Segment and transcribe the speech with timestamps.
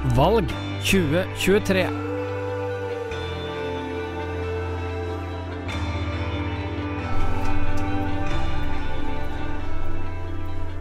[0.00, 0.48] Valg
[0.80, 1.82] 2023.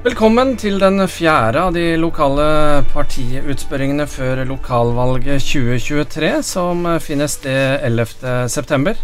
[0.06, 2.48] Velkommen til den fjerde av de lokale
[2.94, 8.96] partiutspørringene før lokalvalget 2023, som finner sted 11.9.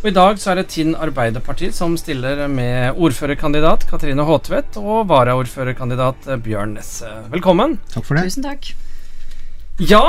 [0.00, 5.06] Og I dag så er det Tinn Arbeiderparti som stiller med ordførerkandidat Katrine Håtvedt og
[5.14, 7.20] varaordførerkandidat Bjørn Nesse.
[7.30, 7.78] Velkommen.
[7.94, 8.32] Takk for det.
[8.32, 8.74] Tusen takk.
[9.80, 10.02] Ja,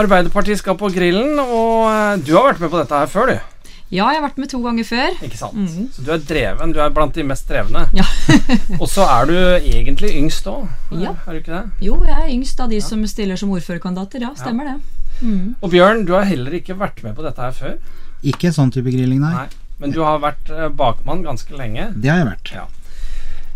[0.00, 3.50] Arbeiderpartiet skal på grillen, og du har vært med på dette her før, du.
[3.92, 5.18] Ja, jeg har vært med to ganger før.
[5.22, 5.54] Ikke sant?
[5.60, 5.90] Mhm.
[5.92, 6.72] Så du er dreven.
[6.74, 7.84] Du er blant de mest drevne.
[7.94, 8.06] Ja.
[8.80, 10.64] og så er du egentlig yngst òg,
[10.98, 11.12] Ja.
[11.26, 11.84] er du ikke det?
[11.84, 14.24] Jo, jeg er yngst av de som stiller som ordførerkandidater.
[14.24, 14.78] Ja, stemmer det.
[15.20, 15.54] Mm.
[15.60, 17.76] Og Bjørn, du har heller ikke vært med på dette her før.
[18.24, 19.34] Ikke sånn type grilling, nei.
[19.36, 19.46] Nei.
[19.78, 21.90] Men du har vært eh, bakmann ganske lenge.
[21.94, 22.52] Det har jeg vært.
[22.56, 22.66] Ja.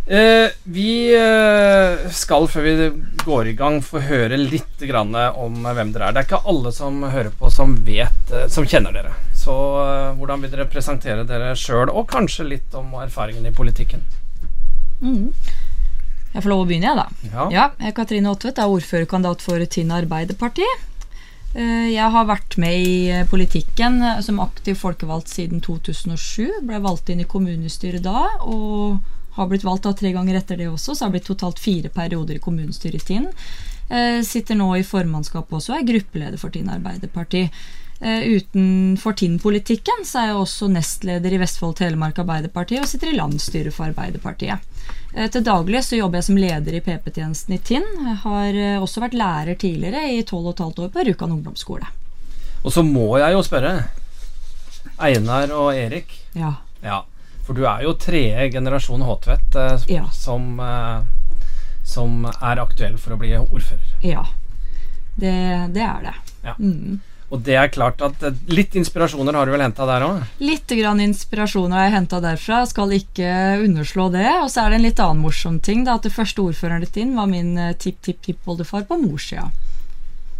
[0.08, 2.86] Eh, vi eh, skal, før vi
[3.24, 6.14] går i gang, få høre litt grann om hvem dere er.
[6.16, 9.12] Det er ikke alle som hører på, som vet eh, Som kjenner dere.
[9.36, 14.00] Så eh, hvordan vil dere presentere dere sjøl, og kanskje litt om erfaringen i politikken?
[15.02, 15.28] Mm.
[16.32, 17.28] Jeg får lov å begynne, jeg, da.
[17.34, 17.44] Ja.
[17.52, 20.64] Ja, jeg er Katrine Ottvedt, er ordførerkandidat for Tinn Arbeiderparti.
[21.58, 26.60] Jeg har vært med i politikken som aktiv folkevalgt siden 2007.
[26.68, 29.00] Ble valgt inn i kommunestyret da, og
[29.38, 31.90] har blitt valgt da tre ganger etter det også, så har det blitt totalt fire
[31.94, 33.28] perioder i kommunestyret i Tinn.
[33.88, 37.46] Eh, Sitter nå i formannskapet også, og er gruppeleder for Tinn Arbeiderparti.
[38.00, 43.16] Eh, Utenfor Tinn-politikken så er jeg også nestleder i Vestfold Telemark Arbeiderparti og sitter i
[43.18, 44.62] landsstyret for Arbeiderpartiet.
[45.16, 47.88] Eh, Til daglig så jobber jeg som leder i PP-tjenesten i Tinn.
[48.06, 51.90] Jeg har eh, også vært lærer tidligere i 12,5 år på Rjukan ungdomsskole.
[52.62, 53.74] Og så må jeg jo spørre.
[54.98, 56.10] Einar og Erik.
[56.38, 56.52] Ja.
[56.82, 57.00] Ja,
[57.48, 60.04] for du er jo tredje generasjon Håtvedt eh, Ja.
[60.12, 61.00] som, eh,
[61.88, 63.94] som er aktuell for å bli ordfører.
[64.04, 64.26] ja.
[65.18, 65.32] Det,
[65.74, 66.12] det er det.
[66.44, 66.52] Ja.
[66.62, 67.00] Mm.
[67.34, 70.20] Og det er klart at eh, litt inspirasjoner har du vel henta der òg?
[70.40, 73.32] Litt grann inspirasjon har jeg henta derfra, skal ikke
[73.64, 74.28] underslå det.
[74.44, 75.82] Og så er det en litt annen morsom ting.
[75.84, 79.48] da, At det første ordføreren ditt inn var min eh, tipp-tipp-tippoldefar på morssida.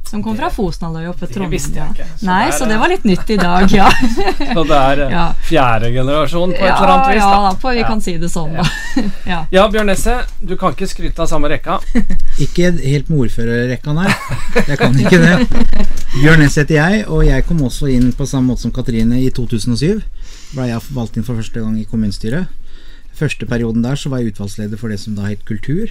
[0.08, 1.50] Som kom fra Fosnalløya oppe i det Trondheim.
[1.52, 3.88] visste jeg ikke, så Nei, der så det var litt nytt i dag, ja.
[4.54, 5.24] Så det er eh, Ja.
[5.44, 7.20] fjerde generasjon på et eller annet vis?
[7.20, 7.42] ja da.
[7.44, 7.86] da, på, vi Ja.
[7.91, 8.64] kan si det sånn, da.
[9.28, 9.41] ja.
[9.58, 11.76] Ja, Bjørn Nesse, du kan ikke skryte av samme rekka.
[12.44, 14.08] Ikke helt med ordførerrekka, nei.
[14.68, 15.84] Jeg kan ikke det.
[16.22, 19.28] Bjørn Nesse heter jeg, og jeg kom også inn på samme måte som Katrine i
[19.30, 20.00] 2007.
[20.54, 22.48] Ble jeg valgt inn for første gang i kommunestyret.
[23.18, 25.91] Første perioden der så var jeg utvalgsleder for det som da het kultur.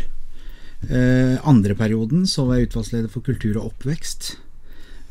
[0.85, 4.35] Eh, andre perioden så var jeg utvalgsleder for kultur og oppvekst.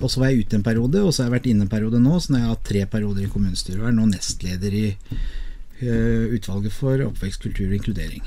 [0.01, 1.99] Og så var jeg ute en periode, og så har jeg vært inne en periode
[2.01, 3.81] nå, så nå har jeg hatt tre perioder i kommunestyret.
[3.81, 8.23] Og er nå nestleder i eh, utvalget for oppvekst, kultur og inkludering.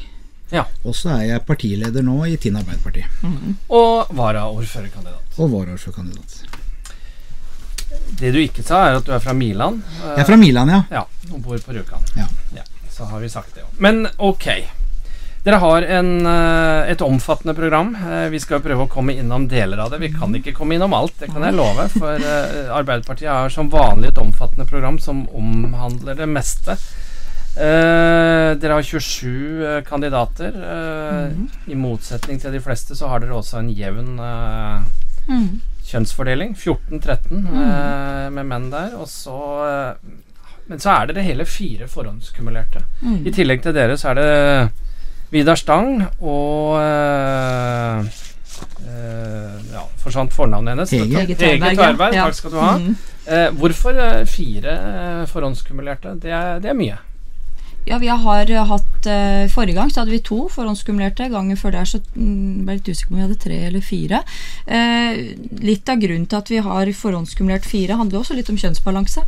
[0.51, 0.63] Ja.
[0.83, 3.03] Og så er jeg partileder nå i Tinn Arbeiderparti.
[3.69, 5.37] Og varaordførerkandidat.
[5.37, 6.39] Og varaordførerkandidat.
[8.19, 9.83] Det du ikke sa, er at du er fra Miland.
[10.01, 10.81] eh, Jeg er fra Miland, ja.
[10.91, 12.01] Ja, og bor på Rjukan.
[12.17, 12.27] Ja.
[12.89, 13.77] så har vi sagt det òg.
[13.79, 14.47] Men ok.
[15.43, 17.93] Dere har en, eh, et omfattende program.
[17.95, 19.99] Eh, Vi skal jo prøve å komme innom deler av det.
[20.01, 21.87] Vi kan ikke komme innom alt, det kan jeg love.
[21.93, 26.75] For eh, Arbeiderpartiet har som vanlig et omfattende program som omhandler det meste.
[27.59, 30.53] Dere har 27 eh, kandidater.
[30.55, 34.19] Eh, I motsetning til de fleste så har dere også en jevn
[35.29, 35.59] Mm.
[35.85, 36.55] kjønnsfordeling.
[36.57, 38.95] 14-13 eh, med menn der.
[38.97, 39.95] Og så
[40.69, 42.83] Men så er dere hele fire forhåndskumulerte.
[43.01, 43.25] Mm.
[43.25, 44.71] I tillegg til dere så er det
[45.29, 50.93] Vidar Stang og uh, uh, Ja, forsvant fornavnet hennes.
[50.95, 51.35] Hege.
[51.37, 52.25] Tverberg, ja.
[52.25, 52.71] Takk skal du ha.
[52.81, 52.95] Mm.
[53.29, 54.79] Uh, hvorfor fire
[55.29, 56.15] forhåndskumulerte?
[56.23, 56.97] Det er, det er mye.
[57.87, 59.07] Ja, vi har hatt
[59.53, 61.29] Forrige gang så hadde vi to forhåndskumulerte.
[61.31, 63.85] Gangen før der så mm, ble jeg litt usikker på om vi hadde tre eller
[63.85, 64.19] fire.
[65.63, 69.23] Litt av grunnen til at vi har forhåndskumulert fire, handler også litt om kjønnsbalanse.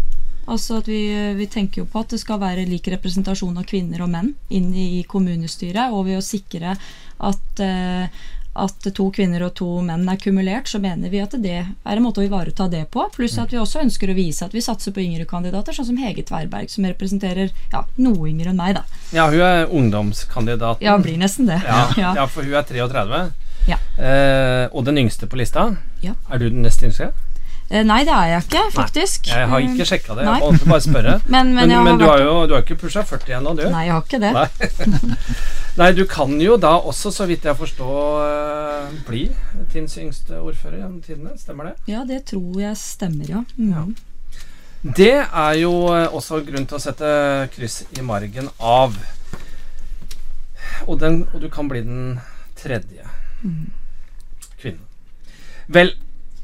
[0.49, 1.03] Altså at vi,
[1.37, 4.71] vi tenker jo på at det skal være lik representasjon av kvinner og menn inn
[4.73, 5.93] i kommunestyret.
[5.93, 6.75] Og ved å sikre
[7.21, 8.23] at, eh,
[8.61, 12.03] at to kvinner og to menn er kumulert, så mener vi at det er en
[12.03, 13.05] måte å ivareta det på.
[13.15, 16.01] Pluss at vi også ønsker å vise at vi satser på yngre kandidater, sånn som
[16.01, 18.83] Hege Tverberg, som representerer ja, noe yngre enn meg, da.
[19.15, 20.83] Ja, hun er ungdomskandidat.
[20.83, 21.61] Ja, blir nesten det.
[21.67, 22.15] Ja, ja.
[22.23, 23.23] ja, for hun er 33.
[23.69, 23.77] Ja.
[24.01, 25.69] Eh, og den yngste på lista.
[26.01, 26.17] Ja.
[26.33, 27.11] Er du den nest yngste?
[27.71, 29.27] Eh, Nei, det er jeg ikke, faktisk.
[29.31, 30.25] Jeg har ikke Eh, sjekka det.
[30.27, 31.13] Jeg måtte bare spørre.
[31.33, 33.37] Men, Men, men, jeg men har du har vært jo du har ikke pusha 40
[33.37, 33.63] ennå, du?
[33.71, 34.31] Nei, jeg har ikke det.
[34.35, 35.15] Nei.
[35.79, 39.21] Nei, du kan jo da også, så vidt jeg forstår, eh, bli
[39.71, 41.37] Tinns yngste ordfører gjennom tidene.
[41.39, 41.75] Stemmer det?
[41.93, 43.43] Ja, det tror jeg stemmer, ja.
[43.55, 43.71] Mm.
[43.71, 43.85] Ja.
[44.97, 47.07] Det er jo eh, også grunn til å sette
[47.55, 48.97] kryss i margen av.
[50.89, 52.19] Og, den, og du kan bli den
[52.59, 53.07] tredje
[53.41, 53.71] Mm.
[54.61, 54.83] kvinnen.
[55.73, 55.95] Vel,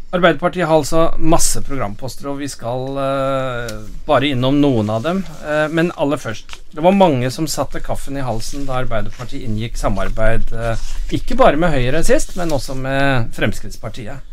[0.08, 3.74] Arbeiderpartiet har altså masse programposter, og vi skal uh,
[4.08, 5.20] bare innom noen av dem.
[5.42, 6.56] Uh, men aller først.
[6.72, 10.80] Det var mange som satte kaffen i halsen da Arbeiderpartiet inngikk samarbeid, uh,
[11.12, 14.24] ikke bare med Høyre sist, men også med Fremskrittspartiet.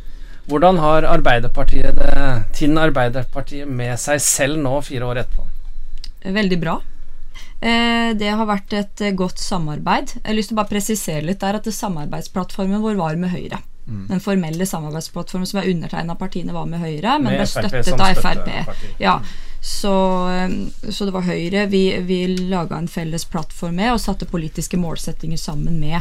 [0.47, 2.15] Hvordan har Arbeiderpartiet det,
[2.55, 5.51] Tinn Arbeiderpartiet med seg selv nå, fire år etterpå?
[6.39, 6.79] Veldig bra.
[7.65, 10.19] Det har vært et godt samarbeid.
[10.19, 13.65] Jeg har lyst til å bare presisere litt der at samarbeidsplattformen vår var med Høyre.
[13.87, 14.05] Mm.
[14.09, 18.21] Den formelle samarbeidsplattformen som er undertegna av partiene, var med Høyre, men ble støttet av
[18.21, 18.51] Frp.
[19.03, 19.19] Ja,
[19.65, 19.95] så,
[20.29, 20.59] um,
[20.91, 22.21] så, det var Høyre vi, vi
[22.53, 26.01] laga en felles plattform med og satte politiske målsettinger sammen med.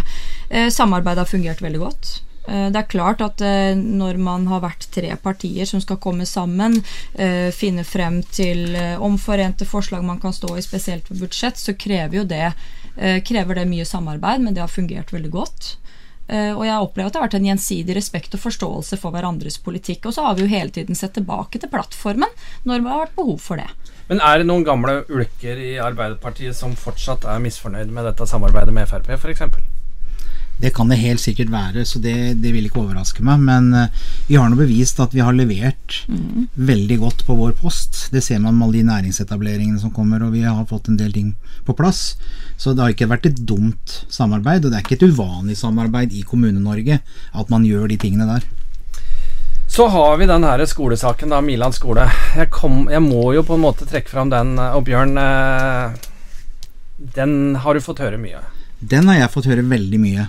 [0.50, 2.16] Eh, samarbeidet har fungert veldig godt.
[2.48, 6.28] Eh, det er klart at eh, når man har vært tre partier som skal komme
[6.28, 6.82] sammen,
[7.16, 12.22] eh, finne frem til omforente forslag man kan stå i, spesielt på budsjett, så krever
[12.22, 12.48] jo det,
[13.26, 15.70] krever det mye samarbeid, men det har fungert veldig godt.
[16.30, 19.60] Uh, og jeg opplever at det har vært en gjensidig respekt og forståelse for hverandres
[19.64, 20.08] politikk.
[20.08, 22.32] Og så har vi jo hele tiden sett tilbake til plattformen
[22.64, 23.70] når det har vært behov for det.
[24.10, 28.76] Men er det noen gamle ulker i Arbeiderpartiet som fortsatt er misfornøyd med dette samarbeidet
[28.76, 29.73] med Frp, f.eks.?
[30.62, 33.42] Det kan det helt sikkert være, så det, det vil ikke overraske meg.
[33.44, 36.48] Men uh, vi har nå bevist at vi har levert mm.
[36.56, 38.08] veldig godt på vår post.
[38.14, 41.12] Det ser man med alle de næringsetableringene som kommer, og vi har fått en del
[41.16, 41.34] ting
[41.68, 42.14] på plass.
[42.56, 46.16] Så det har ikke vært et dumt samarbeid, og det er ikke et uvanlig samarbeid
[46.16, 48.46] i Kommune-Norge at man gjør de tingene der.
[49.74, 52.06] Så har vi den her skolesaken, da, Milan skole.
[52.38, 54.52] Jeg, kom, jeg, må jo på en måte trekke fram den.
[54.62, 55.96] Eh, og Bjørn, eh,
[57.16, 58.44] den har du fått høre mye?
[58.78, 60.28] Den har jeg fått høre veldig mye.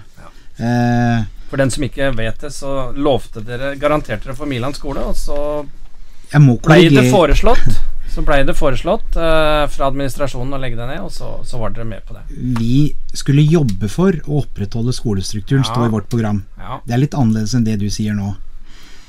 [0.59, 5.03] Eh, for den som ikke vet det, så lovte dere, garanterte dere for Milan skole,
[5.05, 5.65] og så
[6.35, 7.83] ble det foreslått
[8.15, 11.73] så blei det foreslått eh, fra administrasjonen å legge det ned, og så, så, var
[11.75, 12.23] dere med på det.
[12.61, 15.71] Vi skulle jobbe for å opprettholde skolestrukturen, ja.
[15.73, 16.45] står i vårt program.
[16.61, 16.79] Ja.
[16.87, 18.37] Det er litt annerledes enn det du sier nå.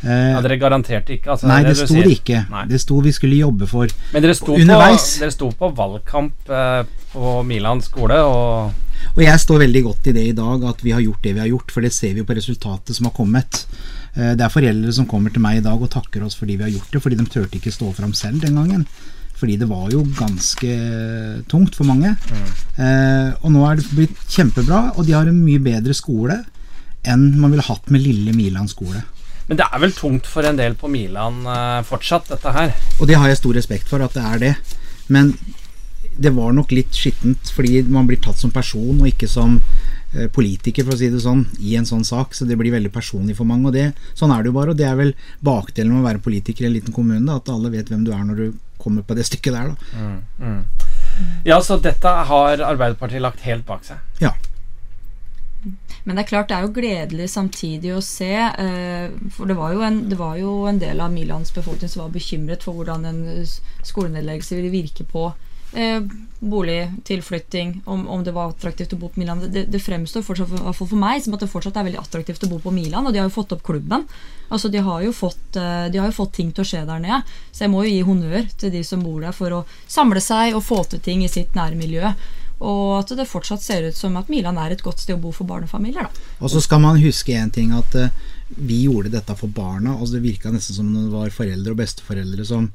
[0.01, 1.35] Eh, ja, Dere garanterte ikke?
[1.35, 2.41] Altså, nei, det, det sto det ikke.
[2.49, 2.63] Nei.
[2.71, 5.05] Det sto vi skulle jobbe for Men dere sto, underveis.
[5.05, 6.81] På, dere sto på valgkamp eh,
[7.13, 8.84] på Milan skole, og
[9.15, 11.43] og jeg står veldig godt i det i dag, at vi har gjort det vi
[11.43, 13.65] har gjort, for det ser vi jo på resultatet som har kommet.
[14.15, 16.67] Eh, det er foreldre som kommer til meg i dag og takker oss fordi vi
[16.67, 18.87] har gjort det, fordi de turte ikke stå fram selv den gangen.
[19.35, 20.75] Fordi det var jo ganske
[21.51, 22.13] tungt for mange.
[22.31, 22.45] Mm.
[22.79, 26.41] Eh, og nå er det blitt kjempebra, og de har en mye bedre skole
[27.05, 29.03] enn man ville hatt med lille Milan skole.
[29.45, 32.73] Men det er vel tungt for en del på Milan eh, fortsatt, dette her?
[32.97, 34.55] Og det har jeg stor respekt for, at det er det.
[35.13, 35.35] Men
[36.17, 39.57] det var nok litt skittent fordi man blir tatt som person og ikke som
[40.15, 42.35] eh, politiker, for å si det sånn, i en sånn sak.
[42.35, 43.69] Så det blir veldig personlig for mange.
[43.69, 44.73] Og det, sånn er det jo bare.
[44.73, 45.13] Og det er vel
[45.45, 48.13] bakdelen med å være politiker i en liten kommune, da, at alle vet hvem du
[48.15, 48.47] er når du
[48.81, 50.01] kommer på det stykket der, da.
[50.01, 50.89] Mm, mm.
[51.47, 54.03] Ja, så dette har Arbeiderpartiet lagt helt bak seg?
[54.21, 54.35] Ja.
[56.05, 58.29] Men det er klart det er jo gledelig samtidig å se.
[58.29, 62.13] Eh, for det var, en, det var, jo en, del av Milans befolkning som var
[62.13, 63.23] bekymret for hvordan en
[63.81, 65.31] skolenedleggelse ville virke på
[65.75, 66.01] eh,
[66.39, 69.41] bolig, tilflytting, om, om, det var attraktivt å bo på Milan.
[69.51, 72.51] Det, det fremstår fortsatt, for, for meg som at det fortsatt er veldig attraktivt å
[72.51, 73.07] bo på Milan.
[73.07, 74.05] Og de har jo fått opp klubben.
[74.49, 77.21] Altså De har fått, eh, de har jo fått ting til å skje der nede.
[77.51, 80.55] Så jeg må jo gi honnør til de som bor der for å samle seg
[80.55, 82.13] og få til ting i sitt nære miljø.
[82.63, 85.33] Og at det fortsatt ser ut som at Milan er et godt sted å bo
[85.35, 86.07] for barnefamilier.
[86.07, 86.29] Da.
[86.39, 88.07] Og så skal man huske en ting at uh,
[88.47, 89.95] vi gjorde dette for barna.
[89.95, 92.67] Altså det virka nesten som det var foreldre og besteforeldre som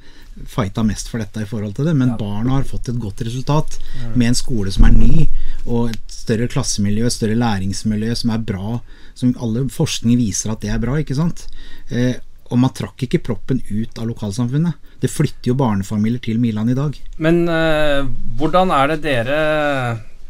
[0.51, 1.95] fighta mest for dette i forhold til det.
[1.99, 2.17] Men ja.
[2.21, 3.79] barna har fått et godt resultat
[4.15, 5.29] med en skole som er ny,
[5.67, 8.81] og et større klassemiljø, et større læringsmiljø som er bra.
[9.15, 11.47] Som alle forskning viser at det er bra, ikke sant.
[11.91, 12.19] Eh,
[12.51, 14.91] og man trakk ikke proppen ut av lokalsamfunnet.
[15.01, 16.97] Det flytter jo barnefamilier til Milan i dag.
[17.23, 18.07] Men eh,
[18.41, 19.43] hvordan er det dere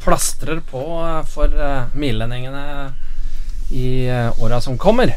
[0.01, 2.93] plastrer på uh, for eh, milendingene
[3.71, 5.13] i uh, åra som kommer?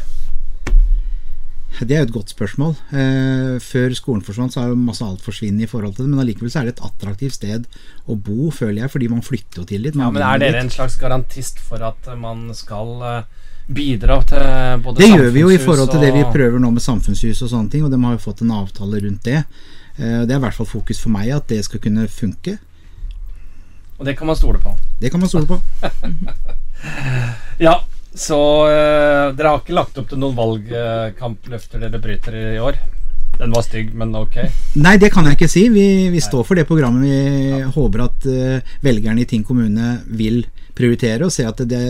[1.80, 2.76] Det er jo et godt spørsmål.
[2.94, 6.22] Eh, før skolen forsvant, så har jo masse alt forsvunnet i forhold til det, men
[6.22, 7.66] allikevel så er det et attraktivt sted
[8.06, 9.98] å bo, føler jeg, fordi man flytter jo til litt.
[9.98, 13.26] Ja, men Er dere en slags garantist for at man skal
[13.68, 16.84] bidra til både Det gjør vi jo i forhold til det vi prøver nå med
[16.84, 19.44] samfunnshus og sånne ting, og de har jo fått en avtale rundt det.
[19.98, 22.58] Eh, det er i hvert fall fokus for meg at det skal kunne funke.
[23.98, 24.76] Og det kan man stole på?
[25.00, 25.62] Det kan man stole på.
[27.68, 27.78] ja,
[28.14, 28.40] så
[28.70, 32.78] uh, dere har ikke lagt opp til noen valgkampløfter dere bryter i år?
[33.40, 34.36] Den var stygg, men ok.
[34.78, 35.66] Nei, det kan jeg ikke si.
[35.74, 37.08] Vi, vi står for det programmet.
[37.08, 37.70] Vi ja.
[37.74, 40.44] håper at uh, velgerne i Tinn kommune vil
[40.78, 41.82] prioritere og se at det,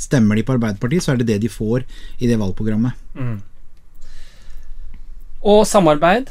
[0.00, 1.84] stemmer de på Arbeiderpartiet, så er det det de får
[2.20, 2.96] i det valgprogrammet.
[3.16, 3.38] Mm.
[5.40, 6.28] Og samarbeid.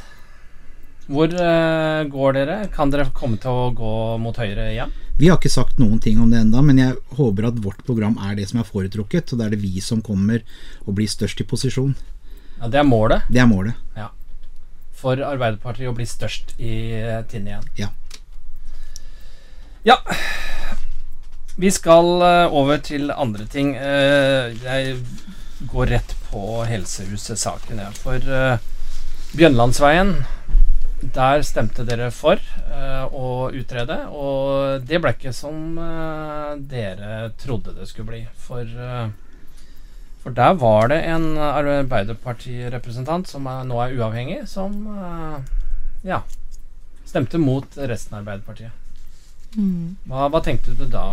[1.10, 2.56] Hvor uh, går dere?
[2.74, 4.92] Kan dere komme til å gå mot Høyre igjen?
[5.20, 8.14] Vi har ikke sagt noen ting om det enda, men jeg håper at vårt program
[8.24, 10.46] er det som er foretrukket, og da er det vi som kommer
[10.86, 11.96] og blir størst i posisjon.
[12.60, 13.74] Ja, Det er målet Det er målet.
[15.00, 17.64] for Arbeiderpartiet å bli størst i eh, Tinn igjen.
[17.80, 17.88] Ja.
[19.88, 19.96] Ja.
[21.56, 23.74] Vi skal eh, over til andre ting.
[23.76, 24.98] Jeg
[25.72, 27.96] går rett på Helsehuset-saken, jeg.
[28.04, 28.60] For
[29.40, 30.18] Bjønlandsveien,
[31.02, 33.98] der stemte dere for eh, å utrede.
[34.12, 38.22] Og det ble ikke som eh, dere trodde det skulle bli.
[38.48, 39.10] For eh,
[40.20, 44.74] for der var det en Arbeiderpartirepresentant som er, nå er uavhengig, som
[46.04, 46.18] ja,
[47.08, 48.76] stemte mot resten av Arbeiderpartiet.
[49.56, 49.96] Mm.
[50.12, 51.06] Hva, hva tenkte du da,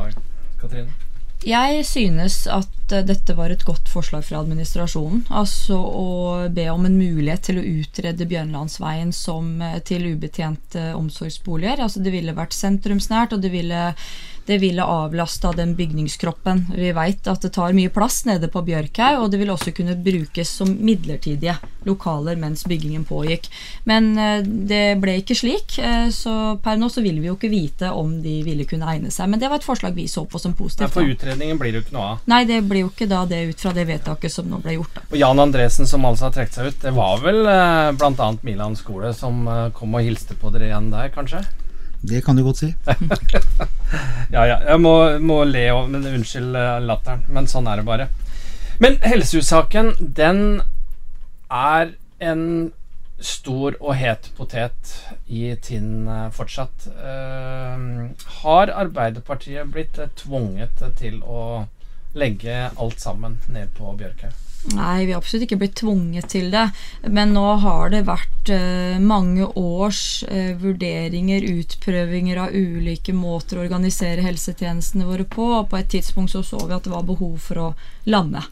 [0.58, 1.05] Katrine?
[1.44, 5.26] Jeg synes at eh, dette var et godt forslag fra administrasjonen.
[5.28, 6.06] Altså å
[6.52, 11.82] be om en mulighet til å utrede Bjørnlandsveien som eh, til ubetjente omsorgsboliger.
[11.84, 13.82] Altså det ville vært sentrumsnært, og det ville,
[14.46, 16.66] det ville avlasta den bygningskroppen.
[16.76, 19.96] Vi veit at det tar mye plass nede på Bjørkhaug, og det vil også kunne
[19.98, 23.48] brukes som midlertidige lokaler mens byggingen pågikk.
[23.90, 27.50] Men eh, det ble ikke slik, eh, så per nå så vil vi jo ikke
[27.52, 29.30] vite om de ville kunne egne seg.
[29.30, 30.94] Men det var et forslag vi så på som Nei, positivt.
[30.94, 32.24] for utredningen blir det jo ikke noe av.
[32.30, 34.98] Nei, det blir jo ikke da det ut fra det vedtaket som nå ble gjort.
[34.98, 35.06] da.
[35.10, 38.32] Og Jan Andresen, som altså har trukket seg ut, det var vel eh, bl.a.
[38.46, 41.44] Milan skole som kom og hilste på dere igjen der, kanskje?
[42.02, 42.74] Det kan du godt si.
[44.34, 44.56] Ja, ja.
[44.58, 48.08] Jeg må, må le òg, men Unnskyld eh, latteren, men sånn er det bare.
[48.82, 50.40] Men helsehussaken, den
[51.46, 52.42] er en
[53.22, 54.92] stor og het potet
[55.32, 56.88] i Tinn eh, fortsatt.
[56.98, 58.10] Uh,
[58.42, 61.64] har Arbeiderpartiet blitt tvunget til å
[62.16, 64.45] legge alt sammen ned på Bjørkhaug?
[64.74, 66.64] Nei, vi har absolutt ikke blitt tvunget til det.
[67.06, 73.64] Men nå har det vært eh, mange års eh, vurderinger, utprøvinger av ulike måter å
[73.66, 75.52] organisere helsetjenestene våre på.
[75.60, 77.72] Og på et tidspunkt så så vi at det var behov for å
[78.10, 78.42] lande.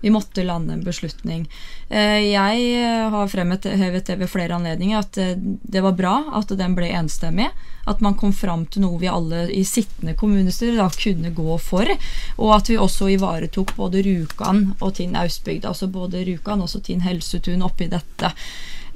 [0.00, 1.48] Vi måtte lande en beslutning.
[1.88, 6.52] Eh, jeg eh, har fremhevet det ved flere anledninger at eh, det var bra at
[6.54, 7.48] den ble enstemmig.
[7.88, 11.90] At man kom fram til noe vi alle i sittende kommunestyre da kunne gå for.
[12.36, 15.66] Og at vi også ivaretok både Rjukan og Tinn Austbygd.
[15.66, 18.34] Altså både Rjukan og Tinn Helsetun oppi dette.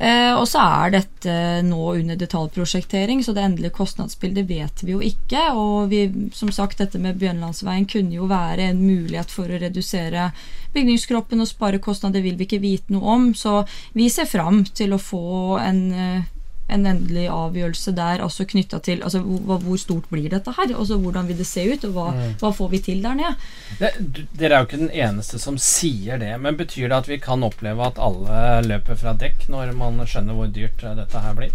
[0.03, 5.03] Eh, og så er dette nå under detaljprosjektering, så det endelige kostnadsbildet vet vi jo
[5.07, 5.45] ikke.
[5.55, 6.03] Og vi,
[6.35, 10.33] som sagt, dette med Bjørnlandsveien kunne jo være en mulighet for å redusere
[10.75, 13.31] bygningskroppen og spare kostnader, vil vi ikke vite noe om.
[13.39, 13.61] Så
[13.95, 16.31] vi ser fram til å få en eh,
[16.73, 20.73] en endelig avgjørelse der altså knytta til altså, hvor, hvor stort blir dette her?
[20.73, 22.07] Altså, hvordan vil det se ut, og hva,
[22.41, 23.35] hva får vi til der nede?
[23.81, 23.93] Det,
[24.39, 27.45] dere er jo ikke den eneste som sier det, men betyr det at vi kan
[27.47, 31.53] oppleve at alle løper fra dekk når man skjønner hvor dyrt eh, dette her blir?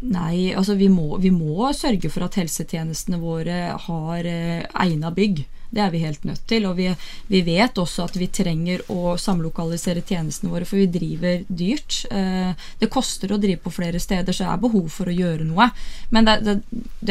[0.00, 5.44] Nei, altså vi må, vi må sørge for at helsetjenestene våre har eh, egna bygg.
[5.70, 6.66] Det er vi helt nødt til.
[6.66, 6.88] Og vi,
[7.30, 12.00] vi vet også at vi trenger å samlokalisere tjenestene våre, for vi driver dyrt.
[12.10, 12.50] Eh,
[12.80, 15.68] det koster å drive på flere steder, så det er behov for å gjøre noe.
[16.10, 16.56] Men det, det,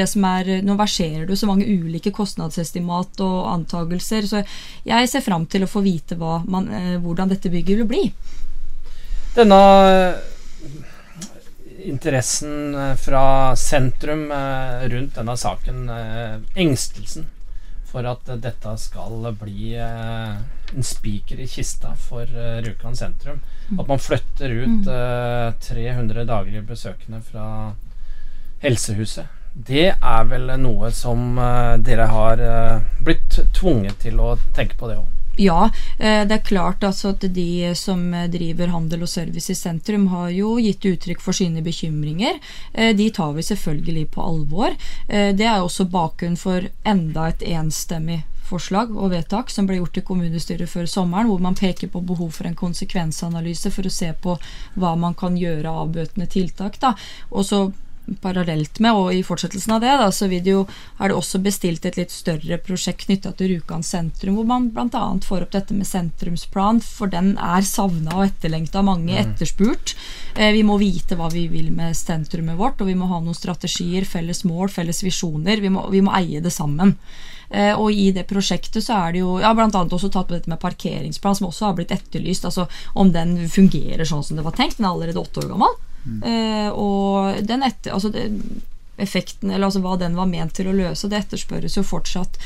[0.02, 4.44] det som er, nå verserer det så mange ulike kostnadsestimat og antagelser, så
[4.88, 8.04] jeg ser fram til å få vite man, eh, hvordan dette bygget vil bli.
[9.40, 10.22] Denne eh,
[11.88, 14.28] interessen fra sentrum
[14.92, 15.86] rundt denne saken,
[16.60, 17.30] engstelsen
[17.90, 20.38] for at eh, dette skal bli eh,
[20.76, 23.42] en spiker i kista for eh, Rjukan sentrum.
[23.78, 27.46] At man flytter ut eh, 300 daglige besøkende fra
[28.64, 29.26] helsehuset.
[29.54, 34.90] Det er vel noe som eh, dere har eh, blitt tvunget til å tenke på
[34.92, 35.08] det òg.
[35.40, 35.70] Ja,
[36.00, 40.10] eh, det er klart altså at de som eh, driver handel og service i sentrum,
[40.12, 42.42] har jo gitt uttrykk for sine bekymringer.
[42.74, 44.76] Eh, De tar vi selvfølgelig på alvor.
[45.08, 50.06] Det er også bakgrunn for enda et enstemmig forslag og vedtak som ble gjort i
[50.06, 54.36] kommunestyret før sommeren, hvor man peker på behov for en konsekvensanalyse for å se på
[54.76, 56.80] hva man kan gjøre av avbøtende tiltak.
[56.82, 56.96] Da.
[57.30, 57.70] Og så
[58.24, 60.66] Parallelt med og i fortsettelsen av det, da, så det jo,
[61.00, 65.04] er det også bestilt et litt større prosjekt knytta til Rjukan sentrum, hvor man bl.a.
[65.26, 69.96] får opp dette med sentrumsplan, for den er savna og etterlengta av mange, etterspurt.
[70.36, 73.38] Eh, vi må vite hva vi vil med sentrumet vårt, og vi må ha noen
[73.38, 75.62] strategier, felles mål, felles visjoner.
[75.64, 76.96] Vi må, vi må eie det sammen.
[77.50, 80.52] Eh, og i det prosjektet så er det jo ja, annet også tatt på dette
[80.52, 82.46] med parkeringsplan, som også har blitt etterlyst.
[82.46, 84.78] Altså om den fungerer sånn som det var tenkt.
[84.78, 85.78] Den er allerede åtte år gammel.
[86.26, 88.28] Eh, og den etter, altså det,
[89.00, 92.40] effekten, eller altså hva den var ment til å løse, det etterspørres jo fortsatt.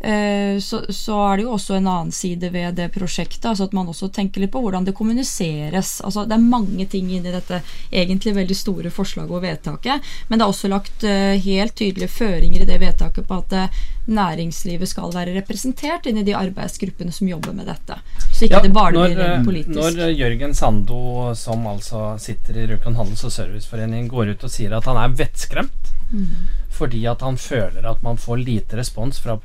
[0.00, 3.44] Eh, så, så er det jo også en annen side ved det prosjektet.
[3.48, 6.00] altså At man også tenker litt på hvordan det kommuniseres.
[6.04, 10.10] altså Det er mange ting inni dette egentlig veldig store forslaget og vedtaket.
[10.28, 13.80] Men det er også lagt eh, helt tydelige føringer i det vedtaket på at eh,
[14.06, 17.96] næringslivet skal være representert inn i de arbeidsgruppene som jobber med dette.
[18.30, 19.74] Så ikke det bare når, blir politisk.
[19.80, 21.00] når Jørgen Sando,
[21.34, 25.16] som altså sitter i Rjukan handels- og serviceforening, går ut og sier at han er
[25.16, 26.46] vettskremt Mm.
[26.76, 29.38] Fordi at han føler at man får lite respons fra,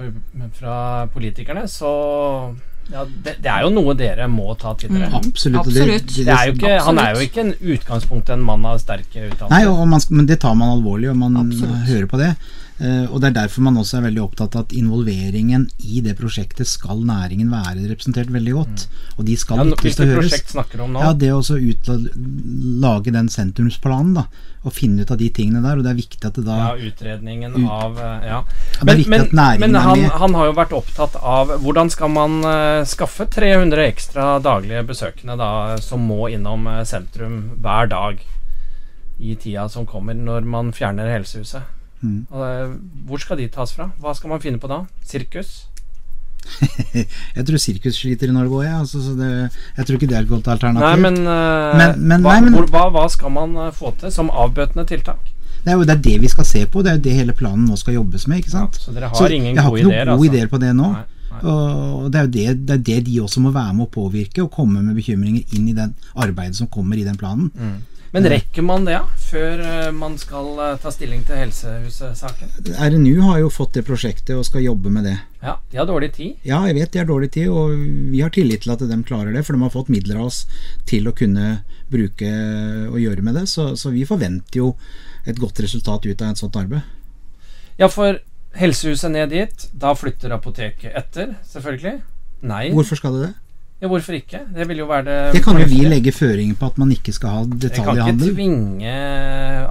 [0.57, 0.75] fra
[1.13, 1.91] politikerne, så
[2.91, 5.07] ja, det, det er jo noe dere må ta til dere.
[5.11, 5.19] Mm.
[5.21, 5.61] Absolutt.
[5.61, 6.15] Absolutt.
[6.17, 9.29] Det er jo ikke, han er jo ikke en utgangspunkt en mann av sterke Nei,
[9.29, 9.71] utdannelser.
[9.71, 11.85] og man, men det tar man alvorlig, og man Absolutt.
[11.88, 12.33] hører på det.
[12.81, 16.15] Eh, og det er derfor man også er veldig opptatt av at involveringen i det
[16.17, 18.85] prosjektet skal næringen være representert veldig godt.
[19.19, 20.31] Og de skal Ja, lyttes til å høres.
[20.31, 21.03] prosjekt snakker du om nå?
[21.03, 21.91] Ja, det å ut,
[22.81, 24.25] lage den sentrumsplanen, da.
[24.65, 25.77] Og finne ut av de tingene der.
[25.77, 28.17] Og det er viktig at det da Ja, utredningen Ut- av Ja.
[28.25, 28.43] Ja.
[28.81, 32.09] det er viktig at men er han, han har jo vært opptatt av hvordan skal
[32.09, 38.17] man uh, skaffe 300 ekstra daglige besøkende da, som må innom uh, sentrum hver dag
[39.19, 41.61] i tida som kommer, når man fjerner helsehuset.
[42.01, 42.25] Mm.
[42.34, 42.72] Eh,
[43.08, 43.91] hvor skal de tas fra?
[44.01, 44.81] Hva skal man finne på da?
[45.05, 45.67] Sirkus?
[47.38, 48.74] Jeg tror sirkus sliter i Norge òg, jeg.
[48.81, 49.27] Altså, så det,
[49.77, 50.88] jeg tror ikke det er et godt alternativ.
[50.88, 54.12] Nei, men, eh, Men- men- hva, nei, men- hva, hva skal man eh, få til
[54.12, 55.20] som avbøtende tiltak?
[55.63, 56.81] Det er jo det, er det vi skal se på.
[56.81, 58.39] Det er jo det hele planen nå skal jobbes med.
[58.41, 58.74] ikke sant?
[58.81, 60.05] så dere har Så ingen jeg har ikke noen ideer?
[60.05, 60.34] gode altså.
[60.34, 60.91] ideer på det nå.
[60.93, 61.03] Nei.
[61.43, 64.41] Og det er jo det, det er det de også må være med å påvirke,
[64.43, 67.51] og komme med bekymringer inn i den arbeidet som kommer i den planen.
[67.55, 67.77] Mm.
[68.11, 69.05] Men rekker man det, ja?
[69.31, 72.49] Før eh, man skal eh, ta stilling til Helsehuset-saken?
[72.75, 75.15] RNU har jo fått det prosjektet og skal jobbe med det.
[75.39, 76.41] Ja, de har dårlig tid.
[76.47, 77.71] Ja, jeg vet de har dårlig tid, og
[78.11, 80.41] vi har tillit til at de klarer det, for de har fått midler av oss
[80.89, 82.33] til å kunne bruke
[82.91, 83.45] og gjøre med det.
[83.51, 84.73] Så, så vi forventer jo
[85.23, 86.83] et godt resultat ut av et sånt arbeid.
[87.79, 88.19] Ja, for
[88.59, 92.01] helsehuset ned dit, da flytter apoteket etter, selvfølgelig.
[92.43, 92.65] Nei.
[92.75, 93.33] Hvorfor skal det det?
[93.81, 94.43] Ja, hvorfor ikke?
[94.53, 97.13] Det vil jo være det Det kan jo vi legge føringer på at man ikke
[97.15, 98.93] skal ha Jeg kan ikke tvinge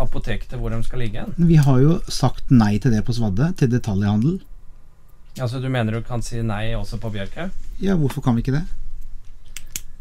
[0.02, 1.35] apoteket til hvor de skal ligge hen.
[1.38, 4.40] Vi har jo sagt nei til det på Svadde, til detaljhandel.
[5.38, 7.55] Altså, du mener du kan si nei også på Bjørkhaug?
[7.81, 8.64] Ja, hvorfor kan vi ikke det?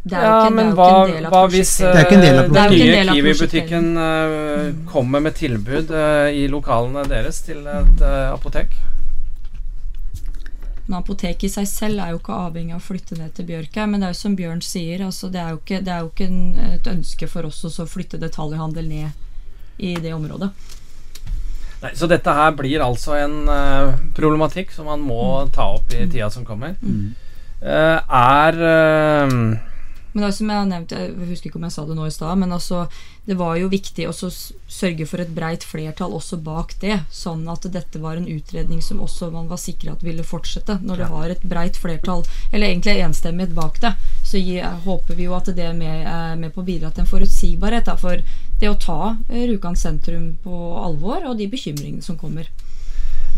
[0.03, 1.73] Det er jo Ja, ikke, men er jo hva, ikke en del av hva hvis
[1.77, 1.93] prosjektet.
[1.93, 6.29] Det ikke en del av Det den ikke nye Kiwi-butikken uh, kommer med tilbud uh,
[6.33, 8.73] i lokalene deres til et eh, apotek?
[10.89, 13.91] Men apoteket i seg selv er jo ikke avhengig av å flytte ned til Bjørkhaug.
[13.91, 16.09] Men det er jo som Bjørn sier, altså det er jo ikke, det er jo
[16.09, 16.41] ikke en,
[16.73, 20.49] et ønske for oss å flytte detaljhandel ned i det området.
[21.79, 25.21] Nei, så dette her blir altså en uh, problematikk som man må
[25.55, 26.73] ta opp i tida som kommer.
[26.81, 27.13] Mm.
[27.59, 29.31] Uh, er eh,
[30.11, 32.07] Men det er som jeg har nevnt, jeg husker ikke om jeg sa det nå
[32.09, 32.85] i stad, men altså,
[33.29, 36.97] det var jo viktig å sørge for et breit flertall også bak det.
[37.13, 40.79] Sånn at dette var en utredning som også man var sikra at ville fortsette.
[40.81, 43.93] Når det har et breit flertall, eller egentlig enstemmighet bak det,
[44.25, 47.05] så gi, håper vi jo at det er med, er med på å bidra til
[47.05, 47.85] en forutsigbarhet.
[47.89, 48.23] Da, for
[48.59, 52.49] det å ta eh, Rjukan sentrum på alvor, og de bekymringene som kommer.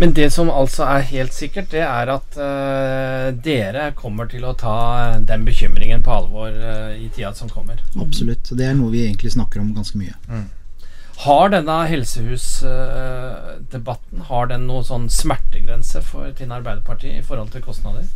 [0.02, 4.56] Men det som altså er helt sikkert, det er at uh, dere kommer til å
[4.58, 4.72] ta
[5.22, 7.78] den bekymringen på alvor uh, i tida som kommer.
[8.02, 8.50] Absolutt.
[8.50, 10.18] Og det er noe vi egentlig snakker om ganske mye.
[11.22, 18.08] Har denne helsehusdebatten Har den noen sånn smertegrense for Tinn Arbeiderparti i forhold til kostnader?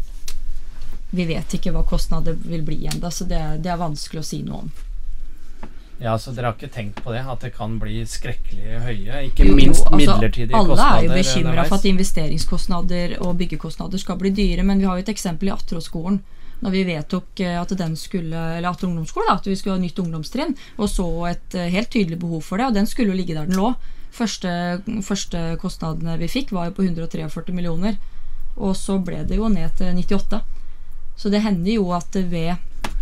[1.15, 4.25] Vi vet ikke hva kostnader vil bli ennå, så det, er- det er vanskelig å
[4.25, 4.71] si noe om.
[6.01, 7.21] Ja, så Dere har ikke tenkt på det?
[7.23, 9.19] At det kan bli skrekkelig høye?
[9.29, 10.97] Ikke Jo, minst altså, midlertidige alle kostnader?
[10.97, 15.05] er jo bekymra for at investeringskostnader og byggekostnader skal bli dyre, men vi har jo
[15.05, 16.19] et eksempel i Atråskolen.
[16.63, 19.81] Når vi vedtok eh, at den skulle, eller Atter ungdomsskole, da, at vi skulle ha
[19.81, 23.17] nytt ungdomstrinn, og så et eh, helt tydelig behov for det, og den skulle jo
[23.19, 23.73] ligge der den lå.
[24.15, 27.97] Første, første kostnadene vi fikk, var jo på 143 millioner,
[28.55, 30.39] og så ble det jo ned til 98.
[31.19, 32.55] Så det hender jo at ved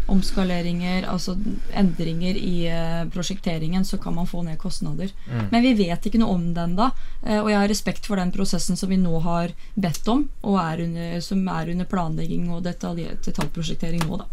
[0.07, 1.35] omskaleringer, altså
[1.73, 5.11] endringer i eh, prosjekteringen, så kan man få ned kostnader.
[5.29, 5.47] Mm.
[5.51, 6.89] Men vi vet ikke noe om det ennå.
[7.25, 10.59] eh, Og jeg har respekt for den prosessen som vi nå har bedt om, og
[10.59, 14.25] er under, som er under planlegging og detalj- detaljprosjektering nå, da.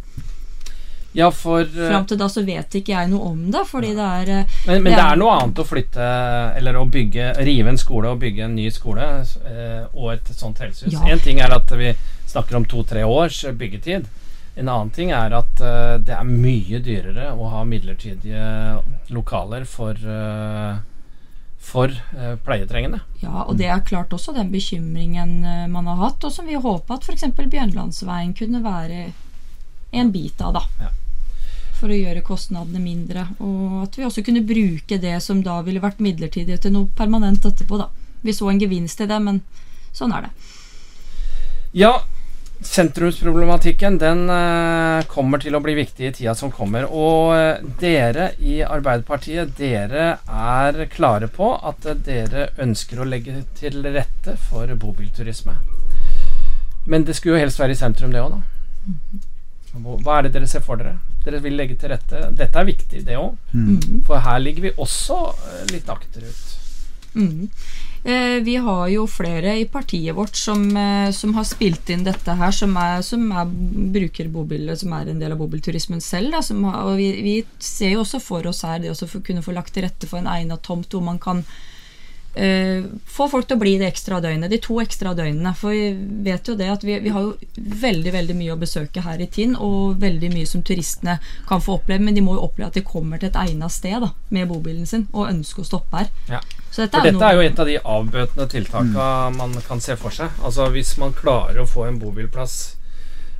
[1.12, 4.04] Ja, for eh, Fram til da så vet ikke jeg noe om det, fordi det
[4.06, 4.28] er
[4.66, 6.04] Men, men Det det er- er noe annet å flytte
[6.56, 9.02] Eller å bygge rive en skole og bygge en ny skole
[9.92, 10.92] og et sånt helsehus.
[10.92, 11.02] Ja.
[11.10, 11.94] En ting er at vi
[12.30, 14.06] snakker om to-tre års byggetid.
[14.60, 18.44] En annen ting er at uh, det er mye dyrere å ha midlertidige
[19.08, 20.78] lokaler for uh,
[21.60, 23.00] for uh, pleietrengende.
[23.20, 26.56] Ja, og det er klart også den bekymringen uh, man har hatt, og som vi
[26.56, 27.28] håper at f.eks.
[27.36, 29.10] Bjørnlandsveien kunne være
[29.90, 30.64] en bit av, da.
[30.80, 30.92] Ja.
[31.80, 33.26] For å gjøre kostnadene mindre.
[33.44, 37.44] Og at vi også kunne bruke det som da ville vært midlertidig til noe permanent
[37.48, 37.90] etterpå, da.
[38.24, 39.42] Vi så en gevinst i det, men
[39.96, 40.32] sånn er det.
[41.76, 41.94] Ja,
[42.62, 46.86] sentrumsproblematikken den eh, kommer til å bli viktig i tida som kommer.
[46.92, 53.42] Og eh, dere i Arbeiderpartiet, dere er klare på at eh, dere ønsker å legge
[53.58, 55.56] til rette for bobilturisme.
[56.90, 59.24] Men det skulle jo helst være i sentrum, det òg, da.
[59.70, 60.98] Hva hva er det dere ser for dere?
[61.24, 63.36] Dere vil legge til rette Dette er viktig, det òg.
[63.52, 64.00] Mm.
[64.08, 65.20] For her ligger vi også
[65.70, 66.56] litt akterut.
[67.14, 67.48] Mm.
[68.04, 72.32] Eh, vi har jo flere i partiet vårt som, eh, som har spilt inn dette
[72.32, 73.50] her, som, er, som er,
[73.92, 76.32] bruker bobil, som er en del av bobilturismen selv.
[76.32, 79.52] Da, har, og vi, vi ser jo også for oss her det å kunne få
[79.52, 81.44] lagt til rette for en egnet tomt hvor man kan
[82.34, 85.52] eh, få folk til å bli det ekstra døgnet, de to ekstra døgnene.
[85.58, 85.90] For vi
[86.26, 89.28] vet jo det at vi, vi har jo veldig veldig mye å besøke her i
[89.30, 92.80] Tinn, og veldig mye som turistene kan få oppleve, men de må jo oppleve at
[92.80, 96.10] de kommer til et egnet sted da, med bobilen sin og ønsker å stoppe her.
[96.30, 96.42] Ja.
[96.70, 99.96] Så dette For er, dette er jo et av de avbøtende tiltakene man kan se
[99.98, 100.36] for seg.
[100.46, 102.76] Altså Hvis man klarer å få en bobilplass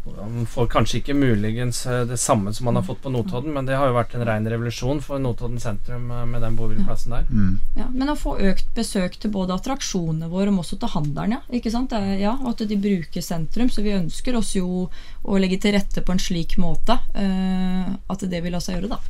[0.05, 3.67] Man får kanskje ikke muligens eh, det samme som man har fått på Notodden, men
[3.67, 7.27] det har jo vært en rein revolusjon for Notodden sentrum eh, med den bobilplassen der.
[7.29, 7.59] Mm.
[7.77, 11.37] Ja, men å få økt besøk til både attraksjonene våre, men også til handelen.
[11.37, 11.93] Ja, ikke sant?
[12.21, 13.69] Ja, og at de bruker sentrum.
[13.71, 14.89] Så vi ønsker oss jo
[15.23, 18.97] å legge til rette på en slik måte uh, at det vil la seg gjøre,
[18.97, 19.01] da.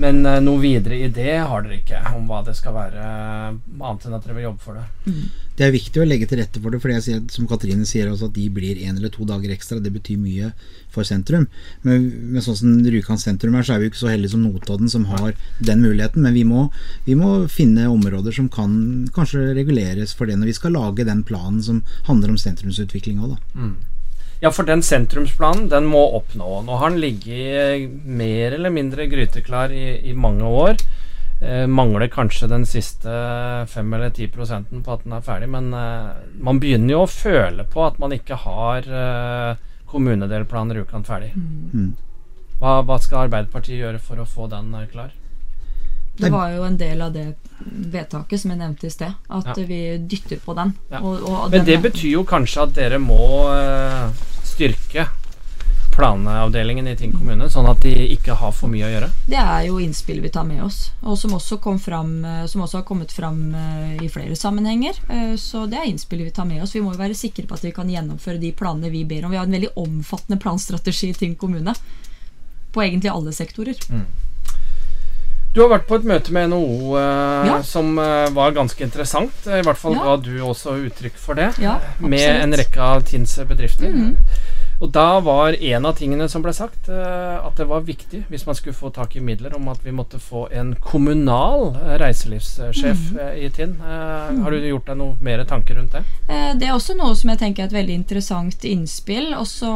[0.00, 3.02] Men uh, noe videre idé har dere ikke om hva det skal være,
[3.54, 4.86] annet enn at dere vil jobbe for det.
[5.54, 6.90] Det er viktig å legge til rette for det, for
[7.30, 9.78] som Katrine sier også, at de blir en eller to dager ekstra.
[9.82, 10.50] Det betyr mye
[10.90, 11.46] for sentrum.
[11.86, 14.90] Men med sånn som Rjukan sentrum er, så er vi ikke så heldige som Notodden
[14.90, 16.26] som har den muligheten.
[16.26, 16.66] Men vi må,
[17.06, 18.74] vi må finne områder som kan
[19.14, 23.36] kanskje reguleres for det når vi skal lage den planen som handler om sentrumsutvikling òg,
[23.36, 23.68] da.
[24.42, 26.48] Ja, for den sentrumsplanen, den må opp nå.
[26.66, 30.82] Nå har den ligget mer eller mindre gryteklar i, i mange år.
[31.40, 33.10] Eh, mangler kanskje den siste
[33.68, 37.10] fem eller ti prosenten på at den er ferdig, men eh, man begynner jo å
[37.10, 39.56] føle på at man ikke har eh,
[39.90, 41.32] kommunedelplaner Rjukan ferdig.
[41.34, 41.90] Mm.
[42.62, 45.10] Hva, hva skal Arbeiderpartiet gjøre for å få den klar?
[46.14, 47.24] Det var jo en del av det
[47.66, 49.16] vedtaket som jeg nevnte i sted.
[49.28, 49.64] At Ja.
[49.66, 50.76] vi dytter på den.
[50.90, 51.00] Ja.
[51.02, 54.14] Og, og Men det betyr jo kanskje at dere må eh,
[54.46, 55.08] styrke
[55.94, 59.08] planavdelingen i Tinn kommune, sånn at de ikke har for mye å gjøre.
[59.30, 62.62] Det er jo innspill vi tar med oss, og som også, kom fram, eh, som
[62.66, 64.98] også har kommet fram eh, i flere sammenhenger.
[65.08, 66.74] Eh, Så det er innspill vi tar med oss.
[66.74, 69.30] Vi må jo være sikre på at vi kan gjennomføre de planene vi ber om.
[69.30, 71.74] Vi har en veldig omfattende planstrategi i Tinn kommune.
[72.74, 73.78] På egentlig alle sektorer.
[75.54, 77.60] Du har vært på et møte med NHO eh, Ja.
[77.62, 79.46] som eh, var ganske interessant.
[79.46, 80.02] I hvert fall Ja.
[80.04, 81.52] ga du også uttrykk for det.
[81.62, 83.88] Ja, med en rekke av Tinns bedrifter.
[83.94, 84.16] Mhm.
[84.84, 88.42] Og da var en av tingene som ble sagt, eh, at det var viktig, hvis
[88.44, 93.00] man skulle få tak i midler, om at vi måtte få en kommunal eh, reiselivssjef
[93.14, 93.18] Mhm.
[93.22, 93.78] eh, i Tinn.
[93.80, 96.04] Eh, Har du gjort deg noe mer tanker rundt det?
[96.60, 99.32] Det er også noe som jeg tenker er et veldig interessant innspill.
[99.38, 99.72] Og så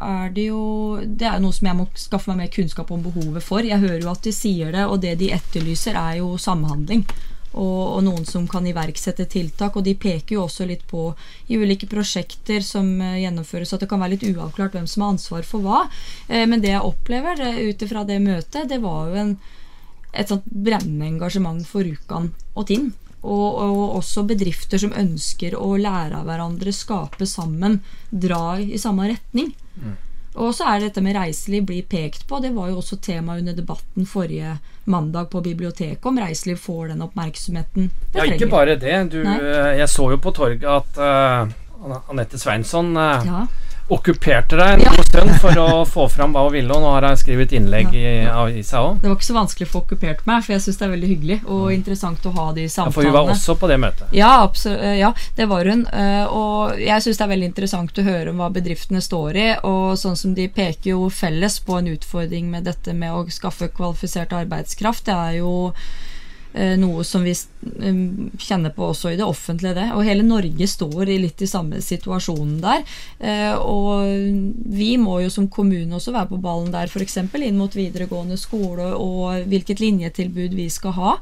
[0.00, 3.42] er det jo Det er noe som jeg må skaffe meg mer kunnskap om behovet
[3.42, 3.60] for.
[3.66, 7.04] Jeg hører jo at de sier det, og det de etterlyser, er jo samhandling.
[7.54, 9.76] Og, og noen som kan iverksette tiltak.
[9.78, 11.08] Og de peker jo også litt på
[11.46, 15.14] i ulike prosjekter som eh, gjennomføres, at det kan være litt uavklart hvem som har
[15.14, 15.84] ansvar for hva.
[16.28, 19.36] Eh, Men det jeg opplever ut ifra det møtet, det var jo en
[20.14, 22.92] et sånt brennende engasjement for Rjukan og Tinn.
[23.24, 27.78] Og, og også bedrifter som ønsker å lære av hverandre, skape sammen,
[28.12, 29.54] dra i samme retning.
[30.34, 32.40] Og så er det dette med reiseliv blir pekt på.
[32.42, 34.56] Det var jo også tema under debatten forrige
[34.90, 38.96] mandag på biblioteket, om reiseliv får den oppmerksomheten det Ja, ikke bare det.
[39.12, 43.46] Du, eh, jeg så jo på torget at uh, Anette Sveinsson uh, Ja,
[43.92, 47.04] okkuperte deg en god stund for å få fram hva hun ville, og nå har
[47.04, 49.00] hun skrevet innlegg i avisa òg.
[49.02, 51.10] Det var ikke så vanskelig å få okkupert meg, for jeg syns det er veldig
[51.10, 54.08] hyggelig og interessant å ha de Ja, for hun var også på det møtet.
[54.16, 55.86] Ja, absolutt, ja, det var hun.
[55.92, 59.46] eh, Og jeg syns det er veldig interessant å høre om hva bedriftene står i.
[59.68, 63.68] Og sånn som de peker jo felles på en utfordring med dette med å skaffe
[63.68, 65.04] kvalifisert arbeidskraft.
[65.06, 65.82] Det er jo eh,
[66.78, 67.32] noe som vi
[68.38, 69.88] kjenner på også i det offentlige, det.
[69.96, 72.84] Og hele Norge står litt i samme situasjonen der.
[73.18, 74.06] Eh, og
[74.74, 77.18] vi må jo som kommune også være på ballen der, f.eks.
[77.18, 81.16] inn mot videregående skole og hvilket linjetilbud vi skal ha.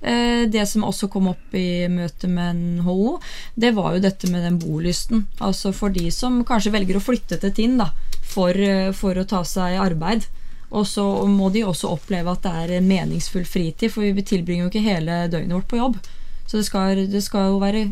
[0.00, 3.18] Eh, Det som også kom opp i møtet med NHO,
[3.56, 5.26] det var jo dette med den bolysten.
[5.40, 7.90] Altså for de som kanskje velger å flytte til Tinn da,
[8.22, 10.28] for, eh, for å ta seg arbeid.
[10.70, 14.66] Og så må de også oppleve at det er en meningsfull fritid, for vi tilbringer
[14.66, 16.00] jo ikke hele døgnet vårt på jobb.
[16.48, 17.86] Så det skal, det skal jo være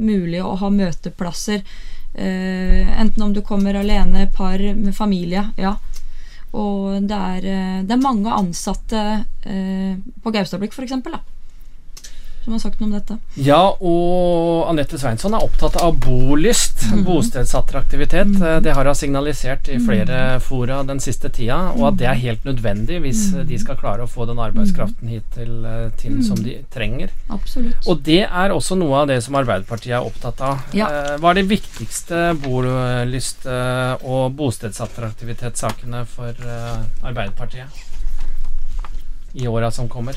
[0.00, 1.64] mulig å ha møteplasser,
[2.14, 5.50] eh, enten om du kommer alene, par, med familie.
[5.56, 5.76] ja.
[6.56, 9.00] Og det er, eh, det er mange ansatte
[9.44, 10.94] eh, på Gaustablikk f.eks.
[12.48, 13.14] som har sagt noe om dette.
[13.36, 17.02] Ja, og Anette Sveinsson er opptatt av bolyst, Mm.
[17.04, 18.40] bostedsattraktivitet.
[18.40, 22.14] Eh, Det har hun signalisert i flere fora den siste tida, og at det er
[22.14, 22.20] Mm.
[22.22, 26.22] helt nødvendig hvis eh, de skal klare å få den arbeidskraften hit til eh, Mm.
[26.24, 27.10] som de trenger.
[27.28, 27.86] Absolutt.
[27.86, 30.58] Og det er også noe av det som Arbeiderpartiet er opptatt av.
[30.72, 30.86] Ja.
[30.88, 33.46] Eh, Hva er de viktigste bolyst-
[34.04, 36.32] og bostedsattraktivitetssakene for
[37.04, 37.66] Arbeiderpartiet
[39.34, 40.14] i åra som kommer?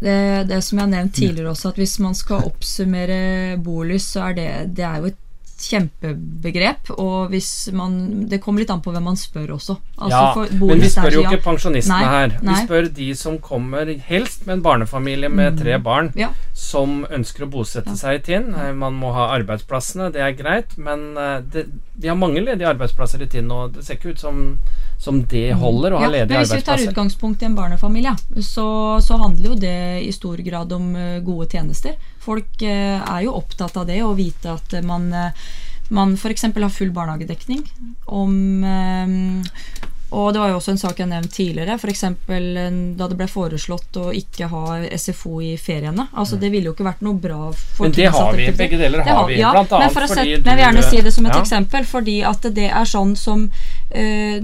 [0.00, 4.30] Det, det som jeg har nevnt tidligere også, at hvis man skal oppsummere bolyst, så
[4.30, 5.18] er det, det er jo et
[5.60, 6.90] kjempebegrep.
[6.96, 7.98] Og hvis man
[8.30, 9.76] Det kommer litt an på hvem man spør også.
[10.00, 12.34] Altså, ja, men vi spør jo ikke pensjonistene Nei, her.
[12.40, 12.58] Vi nei.
[12.64, 16.30] spør de som kommer helst med en barnefamilie med tre barn, Ja.
[16.54, 17.96] som ønsker å bosette Ja.
[17.96, 18.54] seg i Tinn.
[18.54, 21.66] Eh, Man må ha arbeidsplassene, det er greit, men eh, det,
[21.98, 24.56] vi har mange ledige arbeidsplasser i Tinn, og det ser ikke ut som,
[25.00, 26.12] som det holder å ha Mm.
[26.12, 28.12] Ja, ledige men Hvis vi tar utgangspunkt i en barnefamilie,
[28.44, 31.96] så, så handler jo det i stor grad om eh, gode tjenester.
[32.20, 35.32] Folk eh, er jo opptatt av det, å vite at eh, man, uh,
[35.88, 36.44] man f.eks.
[36.52, 37.64] har full barnehagedekning.
[38.06, 42.00] Om eh, og det var jo også en sak jeg nevnte tidligere, f.eks.
[42.98, 46.08] da det ble foreslått å ikke ha SFO i feriene.
[46.18, 48.48] Altså Det ville jo ikke vært noe bra for Men det har vi.
[48.58, 49.38] Begge deler Det har vi.
[49.38, 51.40] ja, Blant annet fordi sette, Men jeg vil gjerne si det som et ja.
[51.44, 54.40] eksempel, fordi at det er sånn som øh,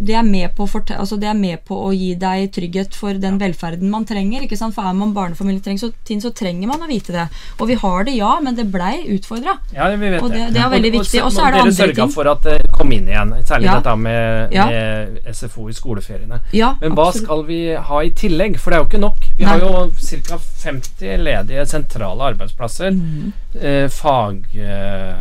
[0.00, 3.38] det, er med på altså det er med på å gi deg trygghet for den
[3.40, 4.42] velferden man trenger.
[4.46, 4.74] ikke sant?
[4.74, 7.26] For er man barnefamilie, trenger, så, så trenger man å vite det.
[7.58, 9.58] Og vi har det, ja, men det blei utfordra.
[9.74, 10.52] Ja, vi vet Og det.
[10.54, 11.18] det- er veldig viktig.
[11.20, 12.12] så- Og så er det Dere andre sørga ting.
[12.14, 13.74] for at det kom inn igjen, særlig Ja.
[13.80, 14.66] dette med, Ja.
[14.66, 14.99] med
[15.32, 16.40] SFO i skoleferiene.
[16.56, 17.26] Ja, Men hva absolutt.
[17.26, 18.58] skal vi ha i tillegg?
[18.58, 19.28] For det er jo ikke nok.
[19.38, 19.52] Vi Nei.
[19.52, 19.90] har jo
[20.28, 20.38] ca.
[20.64, 22.90] 50 ledige sentrale arbeidsplasser.
[22.96, 23.32] Mm.
[23.60, 25.14] Eh, fag eh,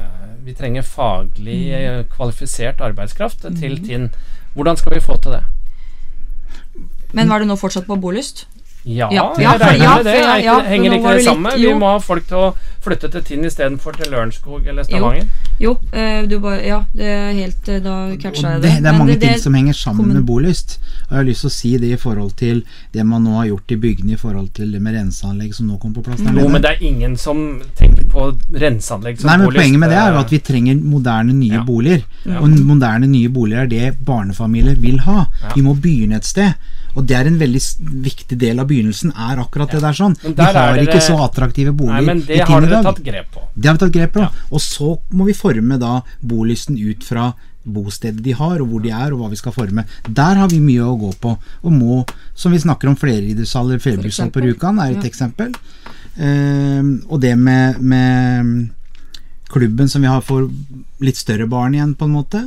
[0.46, 2.00] Vi trenger faglig Mm.
[2.00, 3.56] eh, kvalifisert arbeidskraft mm.
[3.60, 4.10] til Tinn.
[4.56, 5.44] Hvordan skal vi få til det?
[7.14, 8.48] Men var det nå fortsatt på bolyst?
[8.86, 10.14] Ja, Ja, jeg ja, regner ja, med det.
[10.16, 11.52] ikke, ja, henger ikke det du sammen?
[11.60, 15.26] Vi må ha folk til å flytte til Tinn istedenfor til Lørenskog eller Stavanger.
[15.60, 18.86] Jo, eh, du bare Ja, det er helt eh, Da catcha jeg det, det.
[18.86, 20.14] er mange det- ting det- som henger sammen kommun.
[20.16, 20.78] med bolyst.
[20.80, 22.64] Og jeg har lyst til å si det i forhold til
[22.94, 25.78] det man nå har gjort i bygdene i forhold til det med renseanlegg som nå
[25.80, 26.40] kom på plass Mm.
[26.40, 29.60] Jo, men det er ingen som tenker på renseanlegg som Nei, men bolyst.
[29.60, 31.64] Poenget med det er jo at vi trenger moderne nye Ja.
[31.64, 32.04] boliger.
[32.26, 32.40] Ja.
[32.40, 35.26] Og moderne nye boliger er det barnefamilier vil ha.
[35.44, 35.50] Ja.
[35.54, 36.54] Vi må begynne et sted.
[36.96, 37.62] Og det er en veldig
[38.04, 40.16] viktig del av begynnelsen, er akkurat det der sånn.
[40.24, 43.04] Vi har dere- ikke så attraktive boliger Nei, men i det har i dere tatt
[43.04, 43.44] grep på.
[43.56, 44.30] Det har vi tatt grep på.
[44.52, 47.34] Og så må vi forme da bolysten ut fra
[47.70, 49.84] bostedet de har, og hvor de er, og hva vi skal forme.
[50.08, 51.36] Der har vi mye å gå på.
[51.64, 52.00] Og må,
[52.34, 54.42] som vi snakker om fleridrettshaller, flerbrukshold på.
[54.42, 55.10] Rjukan, er et Ja.
[55.10, 55.54] eksempel.
[56.18, 58.70] Eh, og det med, med
[59.50, 60.50] klubben som vi har for
[61.00, 62.42] litt større barn igjen, på en måte.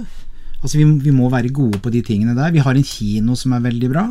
[0.62, 2.50] Altså vi, vi må være gode på de tingene der.
[2.54, 4.04] Vi har en kino som er veldig bra.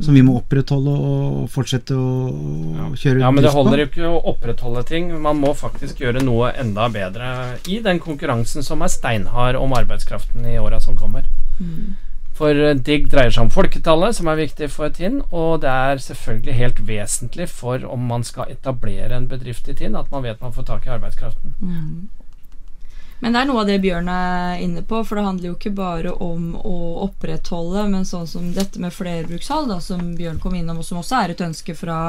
[0.00, 4.08] Som vi må opprettholde og fortsette å kjøre ut Ja, men det holder jo ikke
[4.08, 5.10] å opprettholde ting.
[5.20, 10.48] Man må faktisk gjøre noe enda bedre i den konkurransen som er steinhard om arbeidskraften
[10.48, 11.28] i åra som kommer.
[11.60, 11.92] Mm.
[12.38, 16.00] For eh, DIGG dreier seg om folketallet, som er viktig for Tinn, og det er
[16.00, 20.40] selvfølgelig helt vesentlig for om man skal etablere en bedrift i Tinn, at man vet
[20.40, 21.54] man får tak i arbeidskraften.
[21.60, 22.08] Mm.
[23.22, 25.74] Men det er noe av det Bjørn er inne på, for det handler jo ikke
[25.78, 30.80] bare om å opprettholde, men sånn som dette med flerbrukshall, da, som Bjørn kom innom,
[30.82, 32.00] og som også er et ønske fra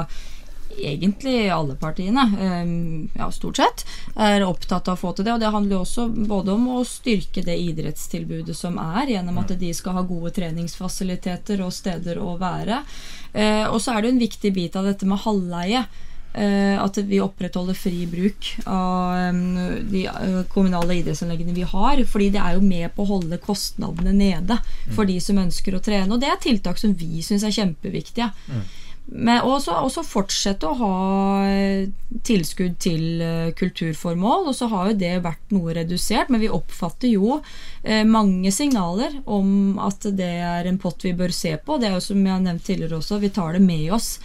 [0.74, 3.84] egentlig alle partiene, eh, ja, stort sett,
[4.16, 5.36] er opptatt av å få til det.
[5.36, 9.70] Og det handler også både om å styrke det idrettstilbudet som er, gjennom at de
[9.74, 12.82] skal ha gode treningsfasiliteter og steder å være.
[13.34, 15.86] Eh, og så er det en viktig bit av dette med halvleie.
[16.34, 19.36] Eh, at vi opprettholder fri bruk av
[19.86, 22.02] de eh, kommunale idrettsanleggene vi har.
[22.10, 24.58] Fordi det er jo med på å holde kostnadene nede
[24.96, 26.10] for de som ønsker å trene.
[26.10, 28.32] Og det er tiltak som vi syns er kjempeviktige.
[29.04, 30.98] Men også, også fortsette å ha
[31.52, 31.90] eh,
[32.26, 33.22] tilskudd til
[33.60, 34.50] kulturformål.
[34.50, 37.44] Og så har jo det vært noe redusert, men vi oppfatter jo
[38.10, 41.78] mange signaler om at det er en pott vi bør se på.
[41.78, 44.16] Det er jo som jeg har nevnt tidligere også, vi tar det med oss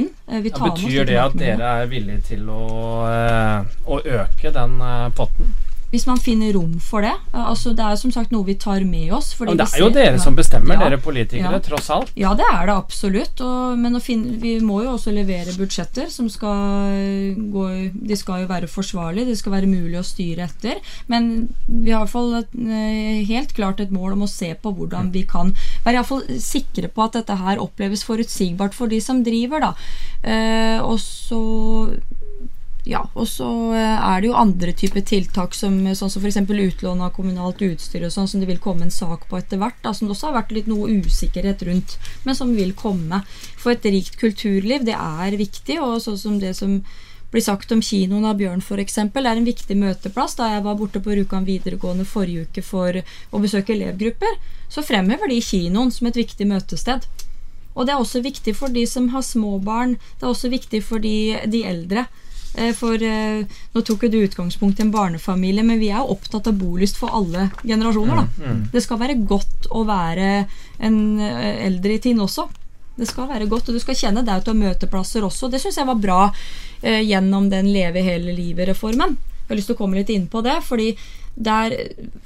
[0.00, 0.08] inn.
[0.28, 2.64] Eh, vi Ja, tar oss betyr det at dere er villige til å,
[3.10, 5.54] eh, å øke den eh, potten?
[5.94, 7.12] Hvis man finner rom for det.
[7.32, 9.32] eh, Altså, det er som sagt noe vi tar med oss.
[9.34, 10.88] fordi Men det er jo dere som bestemmer, Ja.
[10.88, 11.58] dere politikere, Ja.
[11.62, 12.10] tross alt.
[12.16, 13.40] Ja, det er det absolutt.
[13.40, 18.48] Og, men finne, vi må jo også levere budsjetter som skal gå De skal jo
[18.48, 20.80] være forsvarlige, det skal være mulig å styre etter.
[21.08, 24.54] Men vi har i hvert fall et, eh, helt klart et mål om å se
[24.54, 25.54] på hvordan vi kan
[25.84, 29.60] være i hvert fall sikre på at dette her oppleves forutsigbart for de som driver,
[29.60, 29.74] da.
[30.24, 31.40] Eh, og så
[32.84, 36.42] ja, og så eh, er det jo andre typer tiltak, som, sånn som f.eks.
[36.44, 39.78] utlån av kommunalt utstyr, og sånn som det vil komme en sak på etter hvert.
[39.80, 41.96] Da, som det også har vært litt noe usikkerhet rundt,
[42.28, 43.22] men som vil komme.
[43.56, 45.78] For et rikt kulturliv, det er viktig.
[45.80, 46.82] Og sånn som det som
[47.32, 48.98] blir sagt om kinoen av Bjørn f.eks.
[49.00, 50.36] Er en viktig møteplass.
[50.36, 54.36] Da jeg var borte på Rjukan videregående forrige uke for å besøke elevgrupper,
[54.68, 57.08] så fremhever de kinoen som et viktig møtested.
[57.74, 59.96] Og det er også viktig for de som har små barn.
[60.20, 62.04] Det er også viktig for de, de eldre.
[62.54, 66.14] Eh, for eh, nå tok jo du utgangspunkt i en barnefamilie, men vi er jo
[66.14, 68.20] opptatt av bolyst for alle generasjoner.
[68.22, 68.52] da.
[68.72, 70.28] Det skal være godt å være
[70.78, 72.46] en eh, eldre i Tinn også.
[72.94, 75.50] Det skal være godt, og du skal kjenne deg ut av møteplasser også.
[75.50, 79.16] Det syns jeg var bra eh, gjennom den Leve hele livet-reformen.
[79.18, 80.92] Jeg har lyst til å komme litt inn på det, fordi
[81.34, 81.74] der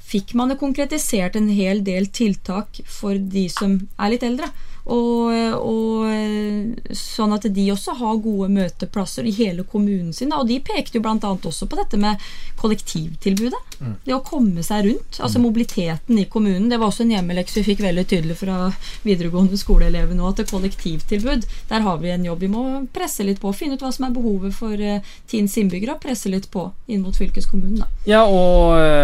[0.09, 4.51] fikk man det konkretisert en hel del tiltak for de som er litt eldre.
[4.89, 5.29] Og,
[5.61, 10.33] og sånn at de også har gode møteplasser i hele kommunen sin.
[10.33, 11.19] Og de pekte jo bl.a.
[11.21, 12.23] også på dette med
[12.59, 13.61] kollektivtilbudet.
[14.07, 15.21] Det å komme seg rundt.
[15.21, 16.71] Altså mobiliteten i kommunen.
[16.73, 18.71] Det var også en hjemmeleks vi fikk veldig tydelig fra
[19.05, 20.33] videregående skoleelever nå.
[20.33, 22.47] At det kollektivtilbud, der har vi en jobb.
[22.47, 23.53] Vi må presse litt på.
[23.57, 25.99] Finne ut hva som er behovet for uh, Tins innbyggere.
[25.99, 27.85] Og presse litt på inn mot fylkeskommunen.
[27.85, 27.93] Da.
[28.09, 28.98] Ja, og øh,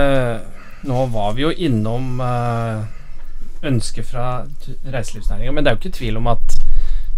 [0.88, 2.82] nå var vi jo innom øh,
[3.64, 4.44] ønsker fra
[4.92, 6.58] reiselivsnæringa, men det er jo ikke tvil om at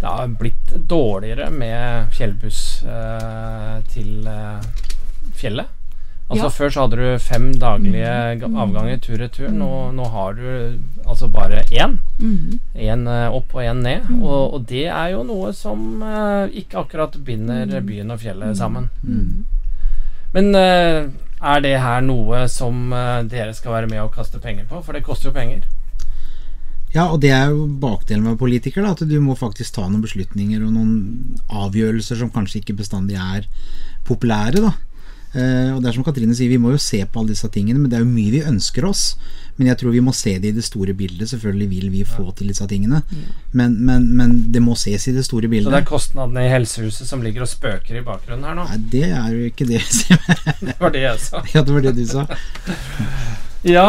[0.01, 4.29] det har blitt dårligere med fjellbuss øh, til
[5.35, 5.73] fjellet.
[6.31, 6.51] Altså Ja.
[6.51, 8.07] Før så hadde du fem daglige
[8.41, 9.49] ga- avganger tur-retur.
[9.55, 11.99] Nå, nå har du altså bare én.
[12.19, 12.59] Mhm.
[12.75, 14.09] Én øh, opp og én ned.
[14.23, 18.91] Og, og det er jo noe som øh, ikke akkurat binder byen og fjellet sammen.
[20.35, 21.09] Men øh,
[21.47, 24.83] er det her noe som øh, dere skal være med og kaste penger på?
[24.83, 25.67] For det koster jo penger.
[26.95, 30.05] Ja, og det er jo bakdelen med politiker, da, at du må faktisk ta noen
[30.05, 33.49] beslutninger og noen avgjørelser som kanskje ikke bestandig er
[34.09, 34.63] populære.
[34.65, 34.73] da.
[35.37, 37.79] Eh, og det er som Katrine sier, Vi må jo se på alle disse tingene,
[37.83, 39.11] men det er jo mye vi ønsker oss.
[39.57, 41.29] Men jeg tror vi må se det i det store bildet.
[41.31, 43.03] Selvfølgelig vil vi få til disse tingene,
[43.57, 45.71] men, men, men det må ses i det store bildet.
[45.71, 48.67] Så det er kostnadene i helsehuset som ligger og spøker i bakgrunnen her nå.
[48.69, 49.81] Nei, det er jo ikke det.
[50.67, 51.41] Det var det jeg sa.
[51.55, 52.27] Ja, det var det du sa.
[53.67, 53.89] Ja,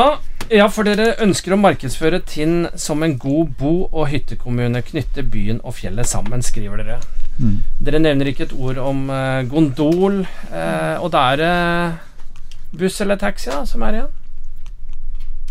[0.50, 4.82] ja, for dere ønsker å markedsføre Tinn som en god bo- og hyttekommune.
[4.88, 7.00] Knytte byen og fjellet sammen, skriver dere.
[7.38, 7.58] Mm.
[7.86, 10.23] Dere nevner ikke et ord om uh, gondol.
[10.52, 14.13] Uh, og da er det buss eller taxi da, som er igjen.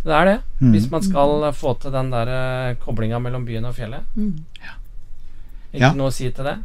[0.07, 0.37] Det er det.
[0.61, 0.71] Mm.
[0.71, 4.07] Hvis man skal eh, få til den der uh, koblinga mellom byen og fjellet.
[4.15, 4.45] Mm.
[5.73, 5.93] Ikke Ja.
[5.99, 6.57] noe å si til det?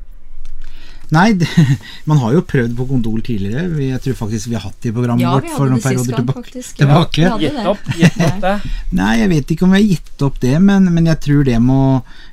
[1.12, 1.48] Nei, det,
[2.10, 3.66] man har jo prøvd på Gondol tidligere.
[3.76, 6.16] Vi- Jeg tror faktisk vi har hatt det i programmet Ja, vårt for noen perioder
[6.22, 6.64] tilbake.
[6.78, 7.22] tilbake.
[7.26, 7.66] Ja, vi hadde Gitt det.
[7.68, 8.54] opp, gitt opp det.
[9.02, 11.58] Nei, jeg vet ikke om vi har gitt opp det, men, men jeg tror det
[11.62, 11.80] må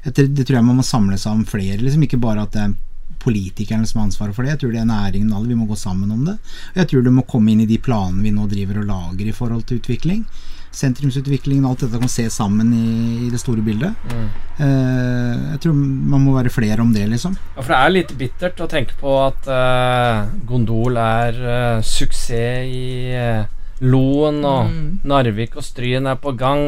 [0.04, 1.80] jeg tror, Det tror jeg man må samle seg om flere.
[1.82, 2.76] Liksom Ikke bare at det er
[3.18, 4.52] politikerne som har ansvaret for det.
[4.54, 5.48] Jeg tror det er næringen alle.
[5.50, 6.36] Vi må gå sammen om det.
[6.70, 9.26] Og jeg tror det må komme inn i de planene vi nå driver og lager
[9.26, 10.22] i forhold til utvikling.
[10.74, 13.94] Sentrumsutviklingen og alt dette kan ses sammen i, i det store bildet.
[14.12, 14.26] Mm.
[14.62, 17.36] Eh, jeg tror man må være flere om det, liksom.
[17.56, 22.66] Ja, for det er litt bittert å tenke på at eh, Gondol er eh, suksess
[22.68, 23.46] i eh,
[23.80, 24.98] Loen, og Mm.
[25.06, 26.58] Narvik og Stryen er på gang.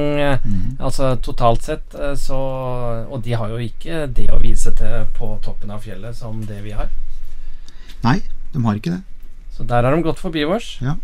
[0.44, 0.76] Mm.
[0.78, 2.38] Altså totalt sett, eh, så
[3.10, 6.60] Og de har jo ikke det å vise til på toppen av fjellet som det
[6.62, 6.86] vi har.
[8.04, 8.20] Nei,
[8.54, 9.02] de har ikke det.
[9.56, 10.78] Så der har de gått forbi oss.
[10.80, 10.94] Ja.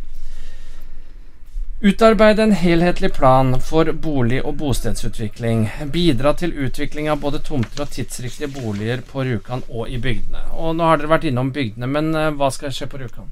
[1.80, 5.68] Utarbeide en helhetlig plan for bolig- og bostedsutvikling.
[5.92, 10.40] Bidra til utvikling av både tomter og tidsriktige boliger på Rjukan og i bygdene.
[10.56, 13.28] Og nå har dere vært innom bygdene, men eh, hva skal skje på Rjukan?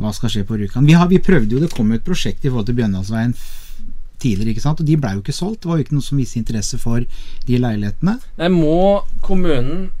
[0.00, 0.90] Hva skal skje på Rjukan?
[0.90, 3.36] Vi, har, vi prøvde jo, det kom et prosjekt i forhold til Bjørndalsveien
[4.20, 4.82] tidligere, ikke sant?
[4.82, 5.62] og de blei jo ikke solgt.
[5.62, 7.06] Det var jo ikke noe som viste interesse for
[7.46, 8.18] de leilighetene.
[8.42, 9.92] Nei, må kommunen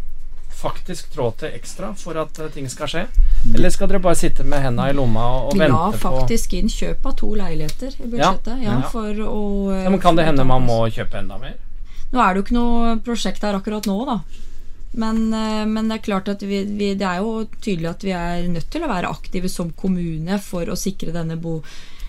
[0.60, 3.06] faktisk trå til ekstra for at eh, ting skal skje?
[3.54, 6.12] Eller skal dere bare sitte med henda i lomma og, og Vi la vente på
[6.20, 8.60] faktisk inn kjøp av to leiligheter i budsjettet.
[8.66, 8.90] Ja, Ja.
[8.92, 9.40] for å
[9.72, 11.56] eh, ja, men Kan det hende man må kjøpe enda mer?
[12.12, 14.18] Nå er det jo ikke noe prosjekt her akkurat nå, da.
[14.92, 18.10] Men, eh, men det er klart at vi, vi, det er jo tydelig at vi
[18.18, 21.60] er nødt til å være aktive som kommune for å sikre denne bo,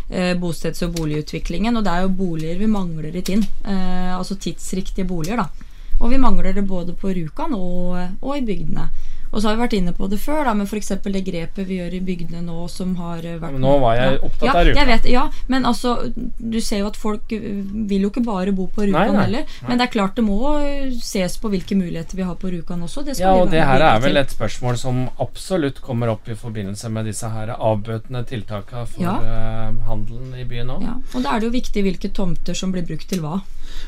[0.10, 1.78] eh, bosteds- og boligutviklingen.
[1.78, 3.46] Og det er jo boliger vi mangler i Tinn.
[3.64, 5.68] Eh, altså tidsriktige boliger, da.
[6.02, 8.88] Og vi mangler det både på Rjukan og, og i bygdene.
[9.32, 10.91] Og så har vi vært inne på det før, da, med f.eks.
[11.04, 14.17] det grepet vi gjør i bygdene nå, som har eh, vært Men nå var jeg
[14.20, 14.80] opptatt ja, av Rjukan.
[14.82, 15.94] Jeg vet, ja, men altså,
[16.38, 17.46] du ser jo at folk uh,
[17.91, 19.56] vil jo ikke bare bo på Rjukan Nei, nei, heller.
[19.70, 22.84] Men det er klart det må uh, ses på hvilke muligheter vi har på Rjukan
[22.88, 23.06] også.
[23.08, 26.36] Det skal Ja, og det her er vel et spørsmål som absolutt kommer opp i
[26.36, 29.16] forbindelse med disse her avbøtende tiltakene for Ja.
[29.24, 30.78] eh, handelen i byen nå.
[30.84, 33.39] ja, Og da er det jo viktig hvilke tomter som blir brukt til hva.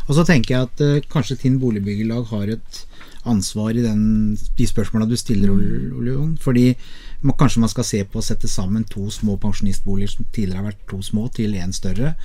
[0.08, 2.84] Og så tenker jeg at uh, kanskje Tinn boligbyggelag har et
[3.26, 6.38] ansvar i den, de spørsmåla du stiller, Ole- Ole Jon.
[6.42, 6.76] Fordi
[7.24, 10.66] Man, kanskje man skal se på å sette sammen to små pensjonistboliger som tidligere har
[10.74, 12.16] vært to små, til én større.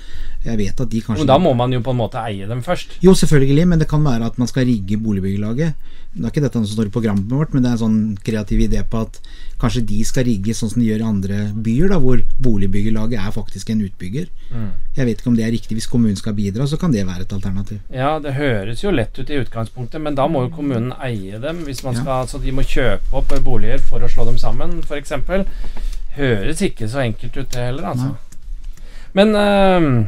[0.43, 2.59] Jeg vet at de kanskje Men da må man jo på en måte eie dem
[2.65, 2.97] først.
[2.99, 5.73] Jo, selvfølgelig, men det kan være at man skal rigge boligbyggelaget.
[6.11, 8.59] Det er ikke dette som står i programmet vårt, men det er en sånn kreativ
[8.67, 9.21] idé på at
[9.59, 13.33] kanskje de skal rigge sånn som de gjør i andre byer, da, hvor boligbyggelaget er
[13.35, 14.29] faktisk en utbygger.
[14.53, 14.69] Mm.
[14.95, 15.75] Jeg vet ikke om det er riktig.
[15.77, 17.81] Hvis kommunen skal bidra, så kan det være et alternativ.
[17.93, 21.65] Ja, det høres jo lett ut i utgangspunktet, men da må jo kommunen eie dem.
[21.67, 22.21] Hvis man Ja.
[22.29, 25.11] Så de må kjøpe opp boliger for å slå dem sammen, f.eks.
[26.15, 28.15] Høres ikke så enkelt ut, det heller, altså.
[29.13, 30.05] Men øh,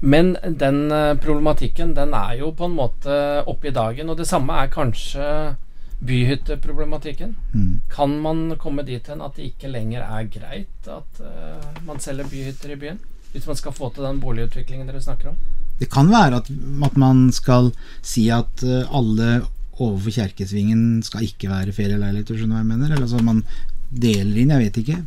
[0.00, 4.26] Men den eh, problematikken, den er jo på en måte oppe i dagen, og det
[4.28, 5.56] samme er kanskje
[5.98, 7.34] byhytteproblematikken.
[7.54, 7.80] Mm.
[7.92, 12.28] Kan man komme dit hen at det ikke lenger er greit at uh, man selger
[12.30, 12.98] byhytter i byen?
[13.32, 15.38] Hvis man skal få til den boligutviklingen dere snakker om?
[15.80, 16.50] Det kan være at,
[16.84, 17.72] at man skal
[18.04, 22.92] si at uh, alle overfor Kjerkesvingen skal ikke være ferieleiligheter, skjønner du hva jeg mener?
[22.92, 23.42] Eller altså man
[23.90, 24.98] deler inn, jeg vet ikke.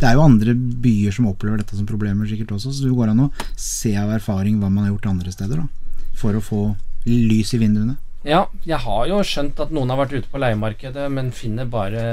[0.00, 3.12] Det er jo andre byer som opplever dette som problemer sikkert også, så det går
[3.12, 6.08] an å se av erfaring hva man har gjort andre steder, da.
[6.18, 6.62] For å få
[7.06, 7.96] lys i vinduene.
[8.22, 12.04] Ja, jeg har jo skjønt at noen har vært ute på leiemarkedet, men finner bare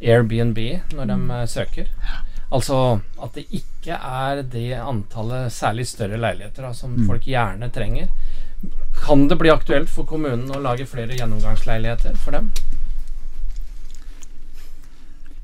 [0.00, 0.58] Airbnb
[0.96, 1.32] når de mm.
[1.50, 1.90] søker.
[2.48, 8.08] Altså at det ikke er det antallet særlig større leiligheter da, som folk gjerne trenger.
[9.02, 12.48] Kan det bli aktuelt for kommunen å lage flere gjennomgangsleiligheter for dem?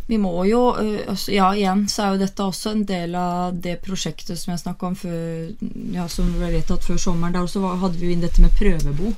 [0.07, 3.55] Vi må jo øh, altså, Ja, igjen så er jo dette også en del av
[3.57, 5.55] det prosjektet som jeg snakka om før
[5.95, 7.36] Ja, som ble vedtatt før sommeren.
[7.36, 9.14] Der også hadde vi jo inn dette med prøvebo.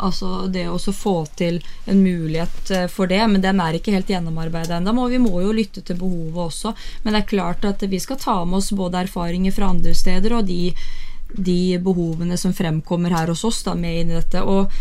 [0.00, 1.58] Altså det å få til
[1.90, 5.08] en mulighet øh, for det, men den er ikke helt gjennomarbeida ennå.
[5.12, 6.72] Vi må jo lytte til behovet også.
[7.04, 10.38] Men det er klart at vi skal ta med oss både erfaringer fra andre steder
[10.38, 10.72] og de,
[11.36, 14.40] de behovene som fremkommer her hos oss, da, med inn i dette.
[14.42, 14.72] Og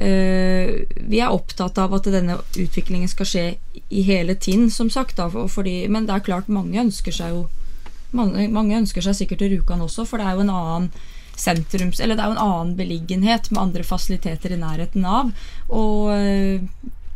[0.00, 3.46] øh, vi er opptatt av at denne utviklingen skal skje
[3.88, 5.16] i hele Tinn, som sagt.
[5.16, 7.46] Da, for- fordi, men det er klart, mange ønsker seg jo
[8.16, 10.90] mange, mange ønsker seg sikkert til Rjukan også, for det er jo en annen
[11.36, 12.00] sentrums...
[12.00, 15.32] Eller det er jo en annen beliggenhet med andre fasiliteter i nærheten av.
[15.68, 16.62] Og øh,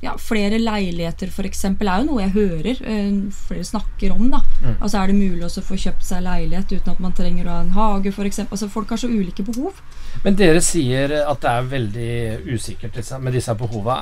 [0.00, 1.64] ja, flere leiligheter f.eks.
[1.64, 4.30] er jo noe jeg hører øh, flere snakker om.
[4.32, 4.40] da
[4.78, 7.56] Altså Er det mulig også å få kjøpt seg leilighet uten at man trenger å
[7.56, 8.42] ha en hage f.eks.?
[8.46, 9.80] Altså, folk har så ulike behov.
[10.24, 12.12] Men dere sier at det er veldig
[12.54, 14.00] usikkert med disse behova.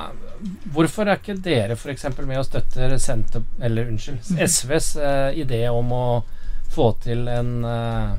[0.71, 2.07] Hvorfor er ikke dere f.eks.
[2.21, 6.05] med og støtter Senter, eller unnskyld, SVs eh, idé om å
[6.69, 8.11] få til en, eh,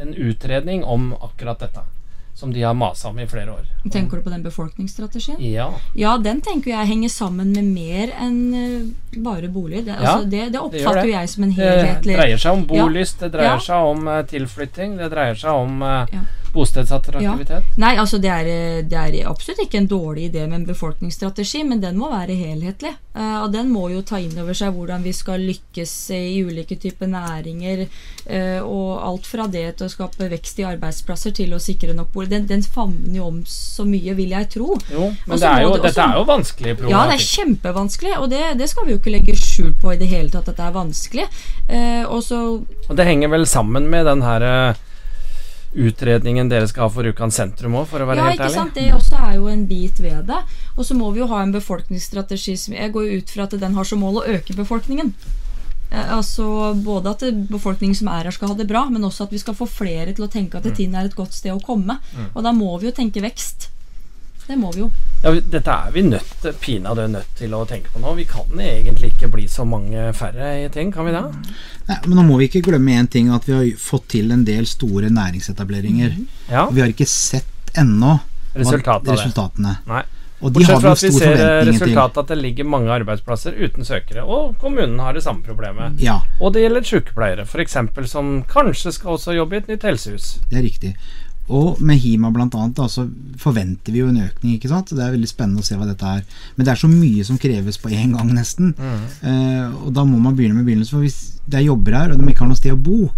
[0.00, 1.80] en utredning om akkurat dette?
[2.38, 3.64] Som de har masa om i flere år.
[3.90, 5.40] Tenker du på den befolkningsstrategien?
[5.42, 5.72] Ja.
[5.98, 9.84] Ja, den tenker jeg henger sammen med mer enn eh, bare bolig.
[9.88, 11.16] Det, altså, det, det det oppfatter det.
[11.16, 13.58] jeg som en helhetlig Det dreier seg om bolyst, det dreier Ja.
[13.58, 15.82] seg om eh, tilflytting, det dreier seg om
[16.48, 16.58] eh, Ja.
[16.58, 17.64] bostedsattraktivitet.
[17.76, 21.80] Nei, altså det er, det er absolutt ikke en dårlig idé med en befolkningsstrategi, men
[21.80, 22.94] den må være helhetlig.
[23.18, 26.76] Uh, og den må jo ta inn over seg hvordan vi skal lykkes i ulike
[26.78, 27.86] typer næringer.
[28.28, 32.12] Uh, og alt fra det til å skape vekst i arbeidsplasser til å sikre nok
[32.14, 32.30] bolig.
[32.30, 34.76] Den, den favner jo om så mye, vil jeg tro.
[34.92, 38.18] Jo, men det er jo, det også- dette er jo vanskelig Ja, det er kjempevanskelig,
[38.18, 40.56] og det, det skal vi jo ikke legge skjul på i det hele tatt at
[40.56, 41.26] det er vanskelig.
[41.68, 42.38] Uh, og så
[42.88, 44.76] Og det henger vel sammen med den herre
[45.74, 48.54] utredningen dere skal ha for Rjukan sentrum òg, for å være Ja, helt ikke ærlig.
[48.54, 48.74] sant?
[48.74, 50.38] Det også er jo en bit ved det.
[50.76, 53.50] Og så må vi jo ha en befolkningsstrategi som Jeg går jo ut fra at
[53.60, 55.12] den har som mål å øke befolkningen.
[55.90, 59.30] Eh, altså Både at befolkningen som er her, skal ha det bra, men også at
[59.30, 60.66] vi skal få flere til å tenke Mm.
[60.66, 61.98] at Tinn er et godt sted å komme.
[62.34, 63.68] Og da må vi jo tenke vekst.
[64.48, 64.88] Det må vi jo.
[65.20, 68.14] Ja, dette er vi nødt pinadø nødt til å tenke på nå.
[68.16, 71.22] Vi kan egentlig ikke bli så mange færre i ting, kan vi det?
[71.90, 74.46] Nei, men nå må vi ikke glemme én ting, at vi har fått til en
[74.48, 76.16] del store næringsetableringer.
[76.48, 76.68] Ja.
[76.72, 78.16] Vi har ikke sett ennå
[78.56, 79.76] resultatene.
[79.90, 80.04] Nei.
[80.38, 83.86] Og de Bortsett fra at vi ser eh, resultatet at det ligger mange arbeidsplasser uten
[83.86, 85.98] søkere, og kommunen har det samme problemet.
[86.02, 87.74] Ja, Og det gjelder sykepleiere, f.eks.,
[88.06, 90.36] som kanskje skal også jobbe i et nytt helsehus.
[90.52, 90.92] det er riktig.
[91.48, 93.06] Og med Hima annet, så
[93.40, 94.92] forventer vi jo en økning, ikke sant.
[94.92, 96.24] Det er veldig spennende å se hva dette er.
[96.56, 98.74] Men det er så mye som kreves på én gang, nesten.
[98.76, 100.98] Eh, og da må man begynne med begynnelsen.
[100.98, 103.08] For hvis det er jobber her, og de ikke har noe sted å bo,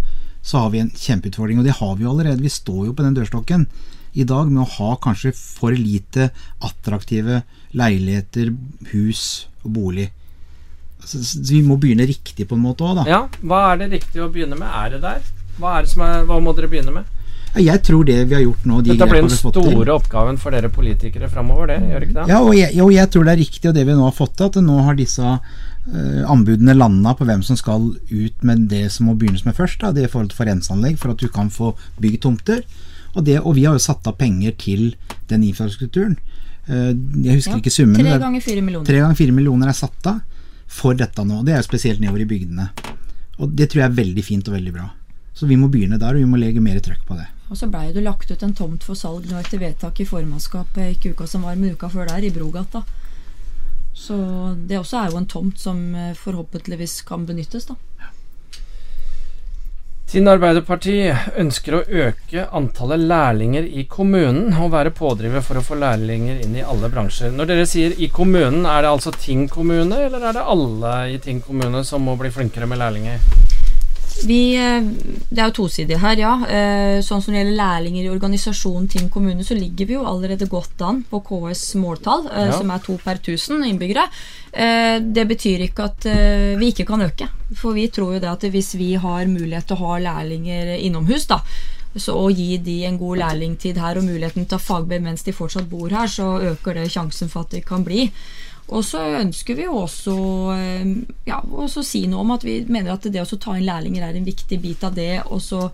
[0.41, 1.59] så har vi en kjempeutfordring.
[1.59, 2.43] Og det har vi jo allerede.
[2.45, 3.67] Vi står jo på den dørstokken
[4.13, 6.31] i dag med å ha kanskje for lite
[6.63, 7.43] attraktive
[7.75, 8.51] leiligheter,
[8.91, 10.09] hus og bolig.
[11.03, 13.05] Så, så vi må begynne riktig på en måte òg, da.
[13.09, 14.67] Ja, hva er det riktig å begynne med?
[14.67, 15.31] Er det der?
[15.57, 17.20] Hva, er det som er, hva må dere begynne med?
[17.55, 20.55] Ja, Jeg tror det vi har gjort nå, de Dette blir den store oppgaven for
[20.55, 22.27] dere politikere framover, det gjør ikke det?
[22.31, 24.37] Ja, og jeg, og jeg tror det er riktig, og det vi nå har fått
[24.39, 28.85] til, at nå har disse uh, anbudene landa på hvem som skal ut med det
[28.95, 29.81] som må begynnes med først.
[29.83, 32.63] Da, det i forhold til forenseanlegg, for at du kan få bygd tomter.
[33.15, 34.93] Og, det, og vi har jo satt av penger til
[35.27, 36.15] den infrastrukturen.
[36.69, 37.99] Uh, jeg husker Ja, ikke summen.
[37.99, 38.87] Tre er- ganger fire millioner.
[38.87, 40.21] Tre ganger fire millioner er satt av
[40.71, 41.43] for dette nå.
[41.43, 42.69] Det er jo spesielt nedover i bygdene.
[43.43, 44.87] Og det tror jeg er veldig fint og veldig bra.
[45.35, 47.27] Så vi må begynne der, og vi må legge mer trøkk på det.
[47.51, 50.95] Og så blei det lagt ut en tomt for salg nå etter vedtak i formannskapet
[50.95, 52.85] ikke uka som var, men uka før der, i Brogata.
[53.93, 54.15] Så
[54.55, 57.75] det også er jo en tomt som eh, forhåpentligvis kan benyttes, da.
[60.11, 60.95] Tinn Arbeiderparti
[61.39, 66.57] ønsker å øke antallet lærlinger i kommunen og være pådriver for å få lærlinger inn
[66.59, 67.31] i alle bransjer.
[67.31, 71.19] Når dere sier i kommunen, er det altså Ting kommune, eller er det alle i
[71.23, 73.23] Ting kommune som må bli flinkere med lærlinger?
[74.27, 74.83] Vi, eh,
[75.29, 76.33] det er jo tosidig her, ja.
[76.45, 80.49] Eh, sånn som det gjelder lærlinger i organisasjonen Ting kommune, så ligger vi jo allerede
[80.49, 82.57] godt an på KS måltall, eh, ja.
[82.57, 84.07] som er to per 1000 innbyggere.
[84.51, 86.05] Det betyr ikke at
[86.59, 87.29] vi ikke kan øke.
[87.55, 91.23] For vi tror jo det at hvis vi har mulighet til å ha lærlinger innomhus,
[91.29, 91.39] da,
[91.95, 95.23] så å gi de en god lærlingtid her og muligheten til å ta fagbrev mens
[95.23, 98.09] de fortsatt bor her, så øker det sjansen for at de kan bli.
[98.69, 100.15] Og så ønsker vi også
[100.55, 100.91] eh,
[101.27, 104.19] ja, også si noe om at vi mener at det å ta inn lærlinger er
[104.19, 105.23] en viktig bit av det.
[105.25, 105.69] også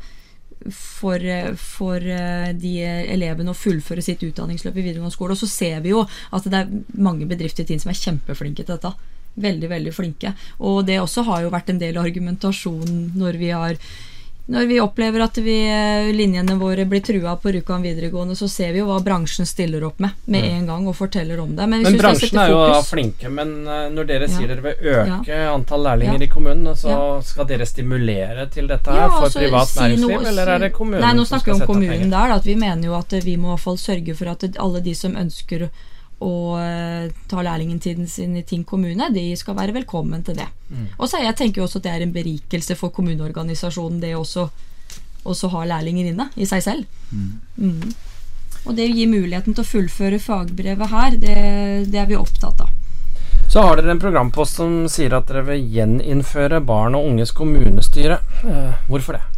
[0.73, 1.21] for,
[1.57, 5.35] for, eh, de elevene å fullføre sitt utdanningsløp i videregående skole.
[5.35, 8.65] Og så ser vi jo at det er mange bedrifter i tiden som er kjempeflinke
[8.65, 8.93] til dette.
[9.37, 10.33] Veldig, veldig flinke.
[10.65, 13.77] Og det også har jo vært en del argumentasjon når vi har
[14.47, 18.71] når vi opplever at vi, eh, linjene våre blir trua på Rjukan videregående, så ser
[18.71, 20.53] vi jo hva bransjen stiller opp med med mm.
[20.55, 21.67] en gang og forteller om det.
[21.67, 24.53] Men, men bransjen er jo flinke, men eh, når dere sier ja.
[24.53, 25.49] dere vil øke ja.
[25.51, 26.29] antall lærlinger ja.
[26.29, 26.95] i kommunen, så
[27.27, 30.71] skal dere stimulere til dette her for altså, privat si næringsliv, noe, eller er det
[30.79, 33.35] kommunen Nei, nå snakker vi om kommunen der, da, at vi mener jo at vi
[33.35, 35.67] må i hvert fall sørge for at alle de som ønsker
[36.23, 36.57] og
[37.29, 40.47] tar ta lærlingtiden sin i Ting kommune, de skal være velkommen til det.
[40.69, 40.87] Mm.
[40.97, 44.47] Og så Jeg tenker jo også at det er en berikelse for kommuneorganisasjonen det også,
[45.23, 46.85] også ha lærlinger inne i seg selv.
[47.11, 47.39] Mm.
[47.57, 47.93] Mm.
[48.65, 51.37] Og det gir muligheten til å fullføre fagbrevet her, det,
[51.91, 52.73] det, er vi opptatt av.
[53.47, 58.19] Så har dere en programpost som sier at dere vil gjeninnføre barn og unges kommunestyre.
[58.43, 59.36] Uh, hvorfor det?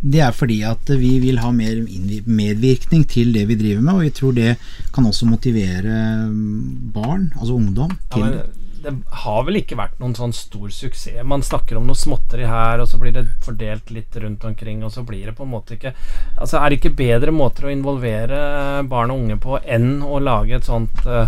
[0.00, 1.80] Det er fordi at vi vil ha mer
[2.26, 4.52] medvirkning til det vi driver med, og vi tror det
[4.94, 8.44] kan også motivere mm, barn, altså ungdom, til ja,
[8.86, 8.92] det
[9.24, 11.24] har vel ikke vært noen sånn stor suksess.
[11.26, 14.92] Man snakker om noe småtteri her, og så blir det fordelt litt rundt omkring, og
[14.94, 15.94] så blir det på en måte ikke
[16.36, 18.38] Altså, er det ikke bedre måter å involvere
[18.86, 21.26] barn og unge på enn å lage et sånt uh,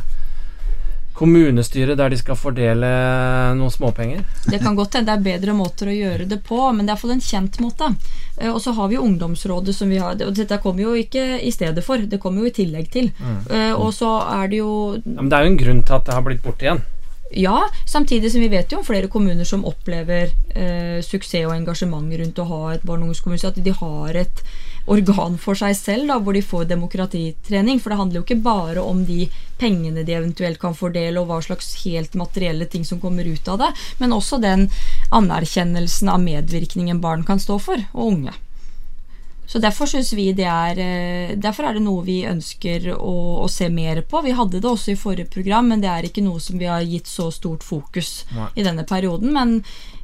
[1.19, 2.89] kommunestyre der de skal fordele
[3.59, 4.23] noen småpenger?
[4.47, 6.97] Det kan godt hende det er bedre måter å gjøre det på, men det er
[6.97, 7.89] iallfall en kjent måte.
[8.37, 11.51] Eh, og så har vi Ungdomsrådet som vi har og Dette kommer jo ikke i
[11.55, 13.11] stedet for, det kommer jo i tillegg til.
[13.19, 13.41] Mm.
[13.51, 16.07] Eh, og så er det jo ja, Men det er jo en grunn til at
[16.07, 16.87] det har blitt borte igjen?
[17.37, 22.15] Ja, samtidig som vi vet jo om flere kommuner som opplever eh, suksess og engasjement
[22.23, 24.45] rundt å ha et barne- og ungdomskommunist, at de har et
[24.89, 27.81] organ for seg selv da, hvor de får demokratitrening.
[27.83, 29.29] For det handler jo ikke bare om de
[29.61, 33.63] pengene de eventuelt kan fordele, og hva slags helt materielle ting som kommer ut av
[33.63, 33.73] det,
[34.03, 34.69] men også den
[35.15, 38.37] anerkjennelsen av medvirkningen barn kan stå for, og unge.
[39.49, 43.47] Så derfor synes vi det er eh, Derfor er det noe vi ønsker å, å,
[43.49, 44.21] se mer på.
[44.27, 46.85] Vi hadde det også i forrige program, men det er ikke noe som vi har
[46.85, 48.51] gitt så stort fokus Nei.
[48.61, 49.33] i denne perioden.
[49.33, 49.63] Men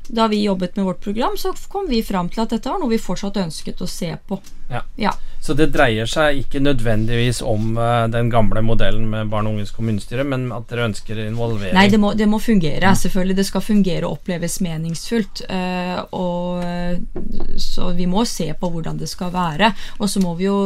[0.09, 2.93] da vi jobbet med vårt program, så kom vi fram til at dette var noe
[2.93, 4.39] vi fortsatt ønsket å se på.
[4.71, 4.83] Ja.
[4.97, 5.13] ja.
[5.45, 9.75] Så det dreier seg ikke nødvendigvis om uh, den gamle modellen med barn og unges
[9.77, 11.77] kommunestyre, men at dere ønsker involvering?
[11.77, 12.93] Nei, det må, det må fungere.
[12.93, 13.01] Mm.
[13.05, 13.39] Selvfølgelig.
[13.41, 15.45] Det skal fungere og oppleves meningsfullt.
[15.51, 19.73] Uh, og, så vi må se på hvordan det skal være.
[20.01, 20.59] Og så må vi jo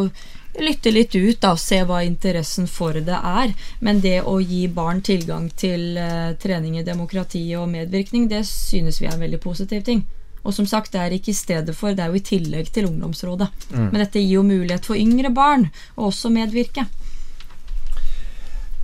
[0.65, 3.55] lytte litt ut da, og se hva interessen for det er.
[3.85, 9.01] Men det å gi barn tilgang til uh, trening i demokrati og medvirkning, det synes
[9.03, 10.05] vi er en veldig positiv ting.
[10.43, 12.89] Og som sagt, det er ikke i stedet for, det er jo i tillegg til
[12.89, 13.51] ungdomsrådet.
[13.73, 13.89] Mm.
[13.91, 16.87] Men dette gir jo mulighet for yngre barn å også medvirke.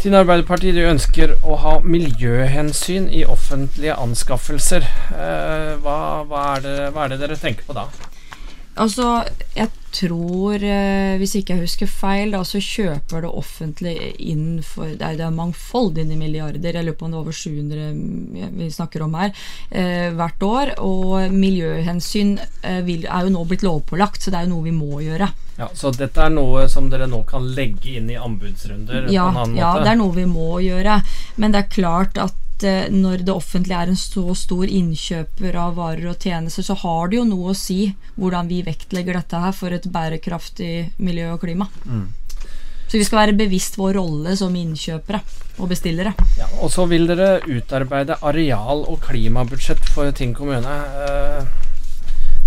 [0.04, 4.84] Tinn Arbeiderparti ønsker å ha miljøhensyn i offentlige anskaffelser.
[5.14, 5.96] Eh, hva,
[6.28, 7.86] hva, er det, hva er det dere tenker på da?
[8.74, 9.22] Altså,
[9.54, 14.90] jeg tror, eh, hvis ikke jeg husker feil, da, så kjøper det offentlige inn for
[14.90, 16.74] Det er, det er i milliarder.
[16.74, 19.30] Jeg lurer på om det er over 700 vi snakker om her,
[19.70, 20.74] eh, hvert år.
[20.82, 24.74] Og miljøhensyn eh, vil, er jo nå blitt lovpålagt, så det er jo noe vi
[24.74, 25.30] må gjøre.
[25.56, 29.06] Ja, Så dette er noe som dere nå kan legge inn i anbudsrunder?
[29.14, 30.98] Ja, ja det er noe vi må gjøre.
[31.36, 32.34] Men det er klart at
[32.64, 37.10] Eh, når det offentlige er en så stor innkjøper av varer og tjenester, så har
[37.10, 41.42] det jo noe å si hvordan vi vektlegger dette her for et bærekraftig miljø og
[41.44, 41.68] klima.
[41.84, 42.06] Mm.
[42.88, 45.20] Så vi skal være bevisst vår rolle som innkjøpere
[45.58, 46.14] og bestillere.
[46.38, 50.74] Ja, og så vil dere utarbeide areal- og klimabudsjett for Tinn kommune.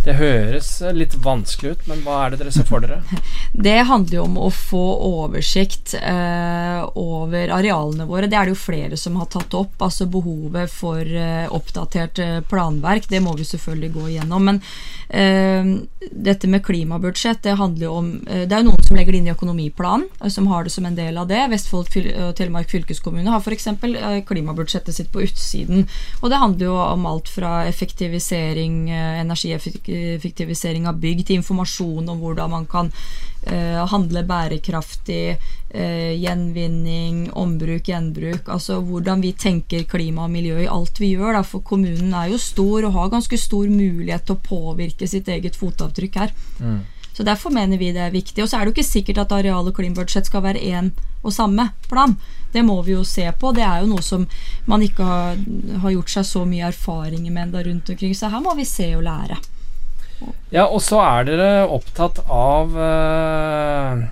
[0.08, 3.01] Eh, Det høres eh, litt vanskelig ut, men hva er det dere ser for dere?
[3.68, 8.30] Det handler jo om å få oversikt eh, over arealene våre.
[8.30, 9.76] Det er det jo flere som har tatt opp.
[9.82, 13.10] Altså behovet for eh, oppdatert eh, planverk.
[13.10, 14.51] Det må vi selvfølgelig gå igjennom.
[14.51, 14.62] Men
[15.10, 15.72] eh,
[16.12, 19.24] dette med klimabudsjett, det handler jo om eh, Det er jo noen som legger det
[19.24, 21.41] inn i økonomiplanen, som har det som en del av det.
[21.51, 23.68] Vestfold og Telemark fylkeskommune har f.eks.
[23.74, 25.88] Eh, klimabudsjettet sitt på utsiden.
[26.22, 32.19] Og det handler jo om alt fra effektivisering, energieffektivisering effektivisering av bygg, til informasjon om
[32.21, 35.37] hvordan man kan uh, handle bærekraftig,
[35.73, 38.51] uh, gjenvinning, ombruk, gjenbruk.
[38.53, 41.39] Altså hvordan vi tenker klima og miljø i alt vi gjør.
[41.39, 41.45] Da.
[41.47, 45.59] For kommunen er jo stor og har ganske stor mulighet til å påvirke sitt eget
[45.59, 46.37] fotavtrykk her.
[46.59, 46.79] Mm.
[47.17, 48.43] Så Derfor mener vi det er viktig.
[48.43, 50.91] Og så er det jo ikke sikkert at areal- og klimabudsjett skal være én
[51.23, 52.13] og samme plan.
[52.53, 53.51] Det må vi jo se på.
[53.57, 54.27] Det er jo noe som
[54.69, 55.39] man ikke har,
[55.81, 58.13] har gjort seg så mye erfaringer med enda rundt omkring.
[58.13, 59.39] Så her må vi se og lære.
[60.53, 64.05] Ja, og så er dere opptatt av uh,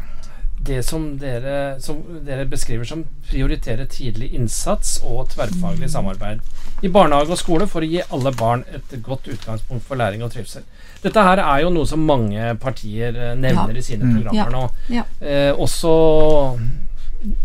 [0.66, 6.42] det som dere, som dere, beskriver som prioritere tidlig innsats og tverrfaglig samarbeid
[6.84, 10.34] i barnehage og skole for å gi alle barn et godt utgangspunkt for læring og
[10.34, 10.66] trivsel.
[11.06, 13.80] Dette her er jo noe som mange partier uh, nevner ja.
[13.80, 14.18] i sine mm.
[14.18, 14.66] programmer nå.
[14.92, 15.06] Ja.
[15.24, 15.94] Uh, også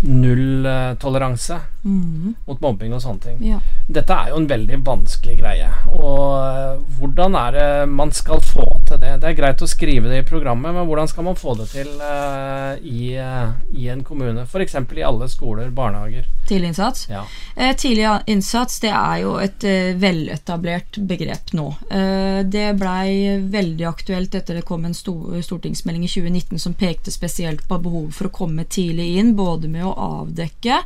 [0.03, 2.35] nulltoleranse mm.
[2.47, 3.39] mot mobbing og sånne ting.
[3.45, 3.61] Ja.
[3.91, 5.71] Dette er jo en veldig vanskelig greie.
[5.97, 9.17] Og eh, hvordan er det man skal få til det?
[9.23, 11.91] Det er greit å skrive det i programmet, men hvordan skal man få det til
[12.03, 14.45] uh, i, uh, i, en kommune?
[14.47, 14.77] F.eks.
[14.77, 16.29] i alle skoler, barnehager.
[16.49, 17.07] Tidlig innsats?
[17.11, 17.25] Ja.
[17.57, 21.69] Eh, tidlig innsats det er jo et uh, veletablert begrep nå.
[21.91, 27.15] Uh, det blei veldig aktuelt etter det kom en stor, stortingsmelding i 2019 som pekte
[27.15, 30.81] spesielt på behovet for å komme tidlig inn, både med å avdekke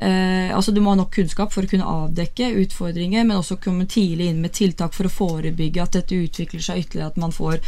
[0.00, 3.86] Eh, altså Du må ha nok kunnskap for å kunne avdekke utfordringer, men også komme
[3.90, 7.58] tidlig inn med tiltak for å forebygge at dette utvikler seg ytterligere, at man får,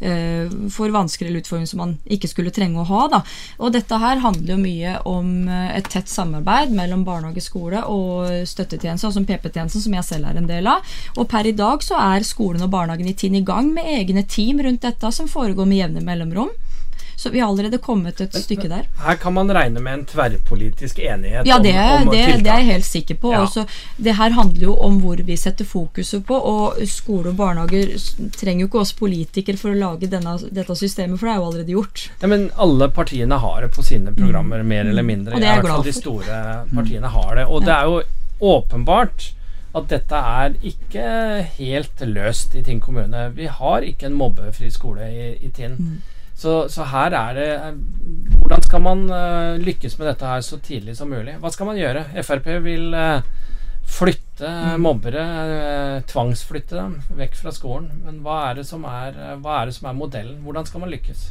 [0.00, 3.08] eh, får vanskeligere utfordringer som man ikke skulle trenge å ha.
[3.08, 3.22] Da.
[3.58, 8.46] Og Dette her handler jo mye om eh, et tett samarbeid mellom barnehage, skole og
[8.48, 10.96] støttetjenester, altså PP-tjenesten, som jeg selv er en del av.
[11.16, 14.24] Og Per i dag så er skolen og barnehagen i Tinn i gang med egne
[14.26, 16.50] team rundt dette, som foregår med jevne mellomrom.
[17.18, 18.84] Så vi har allerede kommet et stykke der.
[19.02, 22.42] Her kan man regne med en tverrpolitisk enighet ja, det, om, om det, tiltak.
[22.44, 23.32] det er jeg helt sikker på.
[23.34, 23.40] Ja.
[23.42, 23.64] Også,
[23.96, 27.90] det her handler jo om hvor vi setter fokuset på, og skole og barnehager
[28.36, 31.48] trenger jo ikke oss politikere for å lage denne, dette systemet, for det er jo
[31.48, 32.04] allerede gjort.
[32.20, 34.70] Ja, Men alle partiene har det på sine programmer, mm.
[34.74, 35.10] mer eller mm.
[35.10, 35.34] mindre.
[35.34, 35.88] Og det er jeg glad for.
[35.88, 36.38] De store
[36.70, 37.48] partiene har det.
[37.48, 37.66] Og ja.
[37.66, 39.26] det er jo åpenbart
[39.78, 41.08] at dette er ikke
[41.58, 43.26] helt løst i Tinn kommune.
[43.34, 45.74] Vi har ikke en mobbefri skole i, i Tinn.
[45.82, 45.98] Mm.
[46.38, 47.48] Så, så, her er det
[48.38, 51.34] Hvordan skal man uh, lykkes med dette her så tidlig som mulig?
[51.42, 52.04] Hva skal man gjøre?
[52.22, 53.18] Frp vil uh,
[53.88, 54.84] flytte mm.
[54.84, 57.90] mobbere, uh, tvangsflytte dem vekk fra skolen.
[58.06, 60.38] Men hva er, det som er, hva er det som er modellen?
[60.46, 61.26] Hvordan skal man lykkes?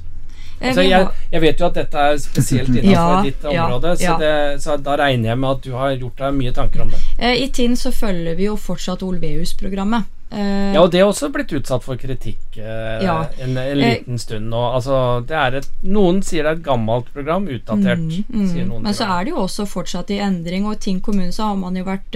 [0.57, 4.11] Altså, jeg, jeg, vet jo at dette er spesielt innenfor ja, ditt område, ja, ja.
[4.11, 6.93] Så, det, så, da regner jeg med at du har gjort deg mye tanker om
[6.93, 7.01] det.
[7.45, 10.09] I Tinn så følger vi jo fortsatt Olveus-programmet.
[10.27, 13.13] Uh, ja, og det er også blitt utsatt for kritikk uh, ja.
[13.39, 14.63] en, en, eh, liten uh, stund nå.
[14.75, 14.97] Altså,
[15.27, 18.03] det er et, noen sier det er et gammelt program, utdatert.
[18.03, 21.31] Mm, mm, men så er det jo også fortsatt i endring, og i Ting kommune
[21.35, 22.15] så har man jo vært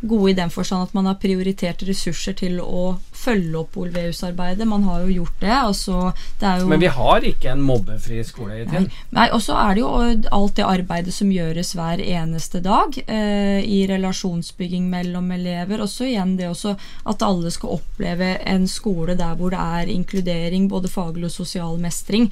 [0.00, 4.66] gode i den forstand at man har prioritert ressurser til å følge opp Olveus-arbeidet.
[4.68, 5.52] Man har jo gjort det.
[5.54, 8.88] Altså, det jo, men vi har ikke en mobbefri skole i Tinn.
[9.14, 9.92] Nei, og så er det jo
[10.38, 15.84] alt det arbeidet som gjøres hver eneste dag i relasjonsbygging mellom elever.
[15.84, 16.74] Også igjen det også
[17.08, 21.78] at alle skal oppleve en skole der hvor det er inkludering, både faglig og sosial
[21.82, 22.30] mestring.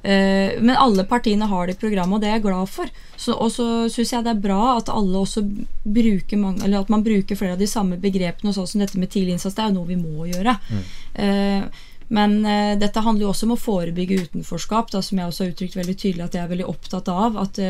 [0.00, 2.92] Uh, men alle partiene har det i programmet, og det er jeg glad for.
[3.34, 5.44] og så syns jeg det er bra at alle også
[5.84, 9.12] bruker mange, eller at man bruker flere av de samme begrepene, sånn som dette med
[9.12, 9.54] tidlig innsats.
[9.56, 10.56] Det er jo noe vi må gjøre.
[10.70, 10.84] Mm.
[11.20, 15.44] Uh, men uh, dette handler jo også om å forebygge utenforskap, da, som jeg også
[15.44, 17.36] har uttrykt veldig tydelig at jeg er veldig opptatt av.
[17.44, 17.60] At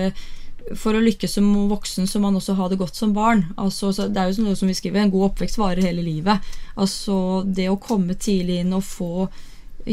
[0.78, 3.44] for å lykkes som voksen så må man også ha det godt som barn.
[3.60, 6.50] Altså, det er jo noe som vi skriver, En god oppvekst varer hele livet.
[6.76, 9.28] Altså Det å komme tidlig inn og få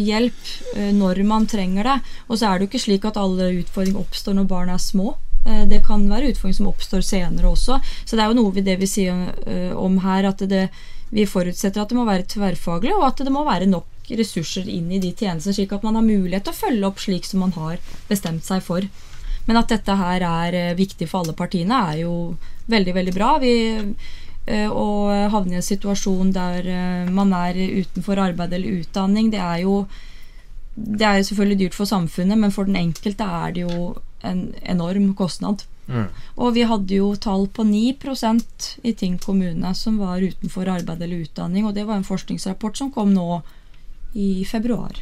[0.01, 1.95] hjelp eh, når man trenger det.
[2.27, 5.15] Og så er det jo ikke slik at alle utfordringer oppstår når barn er små.
[5.45, 7.79] Eh, det kan være utfordringer som oppstår senere også.
[8.05, 10.67] Så det er jo noe vi det vi sier eh, om her, at det,
[11.13, 14.91] vi forutsetter at det må være tverrfaglig, og at det må være nok ressurser inn
[14.95, 17.55] i de tjenestene, slik at man har mulighet til å følge opp slik som man
[17.57, 18.87] har bestemt seg for.
[19.47, 22.13] Men at dette her er viktig for alle partiene, er jo
[22.71, 23.33] veldig, veldig bra.
[23.39, 23.53] Vi
[24.47, 29.41] eh, å havne i en situasjon der eh, man er utenfor arbeid eller utdanning, det
[29.43, 29.81] er jo
[30.77, 34.51] det er jo selvfølgelig dyrt for samfunnet, men for den enkelte er det jo en
[34.61, 35.63] enorm kostnad.
[35.87, 36.07] Mm.
[36.35, 41.25] Og vi hadde jo tall på 9% i Ting kommune som var utenfor arbeid eller
[41.25, 43.41] utdanning, og det var en forskningsrapport som kom nå
[44.13, 45.01] i februar.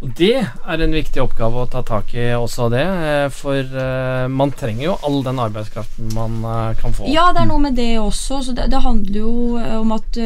[0.00, 4.28] Og det er en viktig oppgave å ta tak i også det, eh, for eh,
[4.32, 7.08] man trenger jo all den arbeidskraften man eh, kan få.
[7.12, 8.40] Ja, det er noe med det også.
[8.46, 9.34] Så det, det handler jo
[9.82, 10.16] om at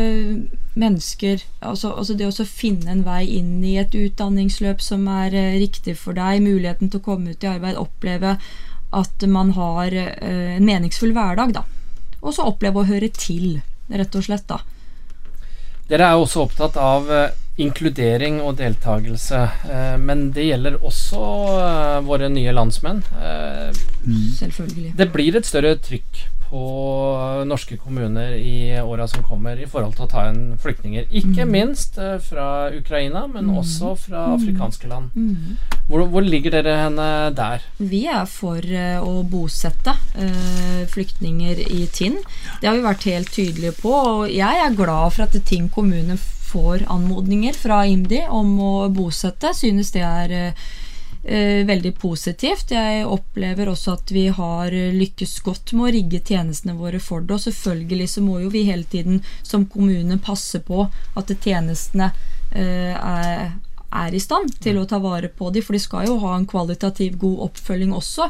[0.78, 5.96] mennesker altså, altså det å finne en vei inn i et utdanningsløp som er riktig
[5.98, 8.38] for deg, muligheten til å komme ut i arbeid, oppleve
[8.94, 11.64] at man har en meningsfull hverdag, da.
[12.22, 13.58] Og så oppleve å høre til,
[13.90, 14.60] rett og slett, da.
[15.90, 17.10] Dere er jo også opptatt av
[17.56, 19.40] inkludering og deltakelse,
[19.70, 21.24] eh, men det gjelder også
[21.62, 23.02] eh, våre nye landsmenn.
[23.14, 23.82] Eh,
[24.40, 24.94] Selvfølgelig.
[24.98, 26.24] det blir et større trykk
[26.54, 26.64] på
[27.48, 31.08] norske kommuner i åra som kommer i forhold til å ta inn flyktninger.
[31.20, 35.14] Ikke minst eh, fra Ukraina, men også fra afrikanske land.
[35.14, 35.56] Mm.
[35.88, 37.64] Hvor, hvor ligger dere henne der?
[37.78, 42.20] Vi er for eh, å bosette eh, flyktninger i Tinn.
[42.60, 43.94] Det har vi vært helt tydelige på.
[43.94, 46.18] Og jeg er glad for at Tinn kommune
[46.54, 49.50] får anmodninger fra IMDi om å bosette.
[49.56, 50.64] Synes det er eh,
[51.24, 52.74] eh, veldig positivt.
[52.76, 57.34] Jeg opplever også at vi har lykkes godt med å rigge tjenestene våre for det.
[57.36, 60.86] Og selvfølgelig så må jo vi hele tiden som kommune passe på
[61.18, 62.12] at tjenestene
[62.54, 63.54] eh, er
[63.94, 66.48] er i stand til å ta vare på dem, for de skal jo ha en
[66.50, 68.24] kvalitativ god oppfølging også.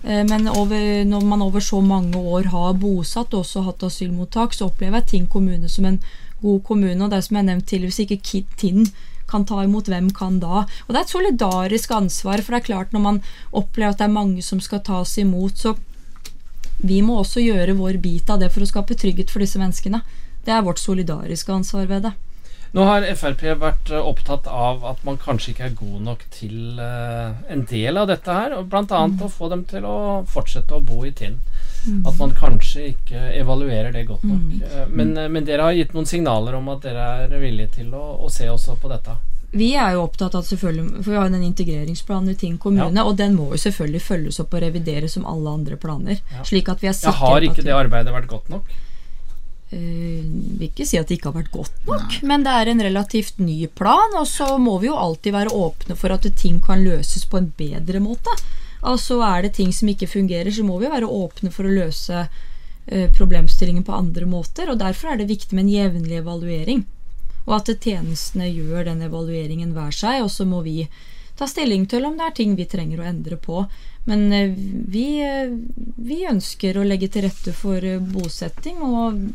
[0.00, 4.70] Men over, når man over så mange år har bosatt og også hatt asylmottak, så
[4.70, 5.98] opplever jeg Ting kommune som en
[6.44, 7.00] god kommune.
[7.00, 8.86] Og det er som jeg nevnte tidligere, hvis ikke Tinn
[9.30, 10.64] kan ta imot, hvem kan da?
[10.84, 13.22] Og det er et solidarisk ansvar, for det er klart når man
[13.52, 15.74] opplever at det er mange som skal tas imot, så
[16.84, 20.02] vi må også gjøre vår bit av det for å skape trygghet for disse menneskene.
[20.44, 22.14] Det er vårt solidariske ansvar ved det.
[22.74, 26.80] Nå har Frp vært eh, opptatt av at man kanskje ikke er god nok til
[26.82, 29.02] eh, en del av dette her, og bl.a.
[29.06, 29.98] å få dem til å
[30.30, 31.38] fortsette å bo i Tinn.
[32.08, 34.40] At man kanskje ikke evaluerer det godt nok.
[34.40, 34.90] Mm.
[34.96, 38.02] Men, eh, men dere har gitt noen signaler om at dere er villige til å,
[38.24, 39.14] å se også på dette.
[39.54, 43.14] Vi er jo opptatt av selvfølgelig, for vi har den integreringsplanen i Tinn kommune, og
[43.20, 46.18] den må jo selvfølgelig følges opp og revideres som alle andre planer.
[46.32, 46.42] Ja.
[46.48, 48.74] Slik at vi er Ja, sikre har ikke det arbeidet vært godt nok?
[49.74, 50.22] Eh,
[50.58, 53.40] vil ikke si at det ikke har vært godt nok, men det er en relativt
[53.42, 54.14] ny plan.
[54.20, 57.50] Og så må vi jo alltid være åpne for at ting kan løses på en
[57.58, 58.34] bedre måte.
[58.84, 62.26] Altså Er det ting som ikke fungerer, så må vi være åpne for å løse
[62.86, 64.70] eh, problemstillingen på andre måter.
[64.70, 66.84] og Derfor er det viktig med en jevnlig evaluering.
[67.46, 70.22] Og at tjenestene gjør den evalueringen hver seg.
[70.22, 70.84] Og så må vi
[71.34, 73.64] ta stilling til om det er ting vi trenger å endre på.
[74.04, 75.08] Men eh, vi,
[75.96, 77.80] vi ønsker å legge til rette for
[78.12, 79.32] bosetting, og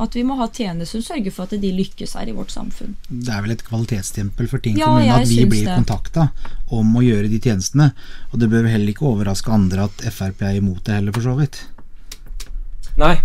[0.00, 2.94] at vi må ha tjenester som sørger for at de lykkes her i vårt samfunn.
[3.08, 6.30] Det er vel et kvalitetsstempel for Tinn Ja, kommune at vi blir kontakta
[6.72, 7.90] om å gjøre de tjenestene.
[8.30, 11.36] Og det bør heller ikke overraske andre at Frp er imot det heller, for så
[11.40, 11.64] vidt.
[13.00, 13.16] Nei.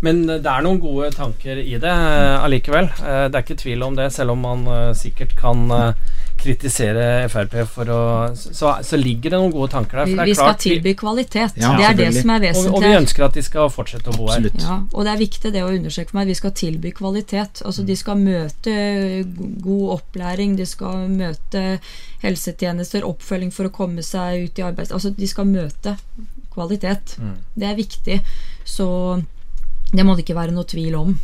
[0.00, 2.86] Men det er noen gode tanker i det eh, allikevel.
[2.88, 5.66] Eh, Det er ikke tvil om det, selv om man eh, sikkert kan
[6.40, 8.00] kritisere Frp for å
[8.36, 10.08] så, så ligger det noen gode tanker der.
[10.08, 11.58] Vi, For det vi skal klart, tilby kvalitet.
[11.60, 14.16] Ja, det er det som er og, og vi ønsker at de skal fortsette å
[14.16, 14.40] bo her.
[14.40, 14.64] Absolutt.
[14.64, 16.30] Ja, og det er viktig det å understreke for meg.
[16.30, 17.62] Vi skal tilby kvalitet.
[17.66, 18.76] Altså De skal møte
[19.64, 21.64] god opplæring, de skal møte
[22.24, 24.94] helsetjenester, oppfølging for å komme seg ut i arbeid.
[24.96, 25.96] Altså De skal møte
[26.54, 27.16] kvalitet.
[27.20, 27.36] Mm.
[27.54, 28.22] Det er viktig.
[28.64, 28.88] Så
[29.90, 31.14] det må det ikke være noe tvil om.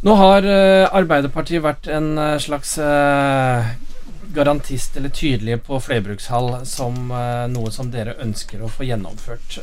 [0.00, 3.70] Nå har eh, Arbeiderpartiet vært en eh, slags eh,
[4.34, 7.08] garantist eller tydelige på flerbrukshall som
[7.48, 9.56] noe som dere ønsker å få gjennomført.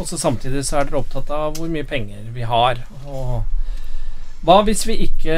[0.00, 2.80] Også samtidig så er dere opptatt av hvor mye penger vi har.
[3.04, 3.44] Og
[4.48, 5.36] hva hvis vi ikke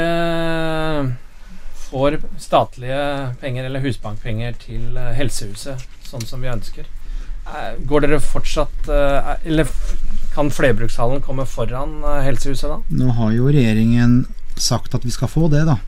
[1.90, 3.02] får statlige
[3.42, 6.88] penger eller husbankpenger til eh, helsehuset, sånn som vi ønsker?
[7.90, 9.66] Går dere fortsatt Eller
[10.34, 12.80] kan flerbrukshallen komme foran eh, helsehuset da?
[13.02, 14.24] Nå har jo regjeringen
[14.60, 15.78] sagt at vi skal få det, da.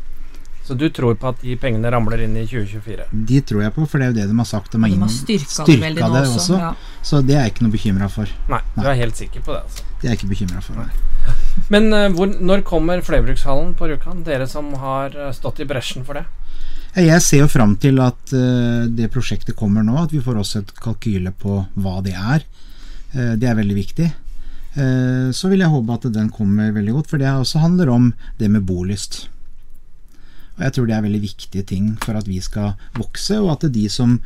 [0.63, 3.09] Så du tror på at de pengene ramler inn i 2024?
[3.29, 4.71] De tror jeg på, for det er jo det de har sagt.
[4.73, 6.39] De har, De har styrka styrka det, det også.
[6.39, 6.61] også.
[6.61, 7.01] Ja.
[7.03, 8.31] Så det er jeg ikke noe bekymra for.
[8.53, 9.65] Nei, du er helt sikker på det.
[9.67, 9.89] altså.
[9.99, 10.79] Det er jeg ikke bekymra for.
[10.79, 11.33] Nei.
[11.75, 14.23] Men uh, hvor, når kommer flerbrukshallen på Rjukan?
[14.27, 16.25] Dere som har eh, stått i bresjen for det.
[17.03, 20.63] Jeg ser jo fram til at uh, det prosjektet kommer nå, at vi får også
[20.63, 22.47] et kalkyle på hva det er.
[23.17, 24.13] Uh, det er veldig viktig.
[24.73, 28.11] Eh, så vil jeg håpe at den kommer veldig godt, for det også handler om
[28.41, 29.27] det med bolyst.
[30.57, 33.71] Og jeg tror det er veldig viktige ting for at vi skal vokse, og at
[33.73, 34.19] de som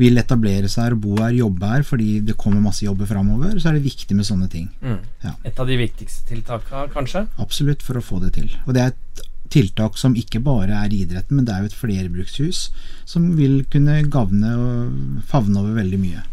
[0.00, 3.56] vil etablere seg her og bo her, jobbe her fordi det kommer masse jobber framover,
[3.60, 4.68] så er det viktig med sånne ting.
[4.80, 5.00] Mm.
[5.24, 5.34] Ja.
[5.48, 7.26] Et av de viktigste tiltakene, kanskje?
[7.40, 8.50] Absolutt, for å få det til.
[8.64, 11.80] Og det er et tiltak som ikke bare er idretten, men det er jo et
[11.80, 12.66] flerbrukshus
[13.08, 16.24] som vil kunne gavne og favne over veldig mye.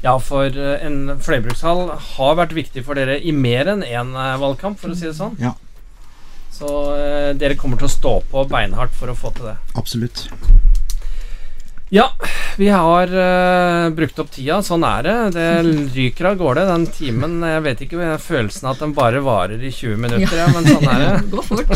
[0.00, 4.38] Ja, for eh, en flerbrukshall har vært viktig for dere i mer enn én eh,
[4.40, 5.36] valgkamp, for å si det sånn.
[5.42, 5.52] Ja.
[6.54, 9.58] Så eh, dere kommer til å stå på beinhardt for å få til det.
[9.80, 10.28] Absolutt.
[11.90, 12.06] Ja,
[12.54, 14.60] vi har uh, brukt opp tida.
[14.62, 15.14] Sånn er det.
[15.34, 15.46] Det
[15.96, 17.40] ryker av gårde, den timen.
[17.42, 20.86] Jeg vet ikke, følelsen av at den bare varer i 20 minutter, ja, men sånn
[20.86, 21.16] er det.
[21.32, 21.74] Gå fort.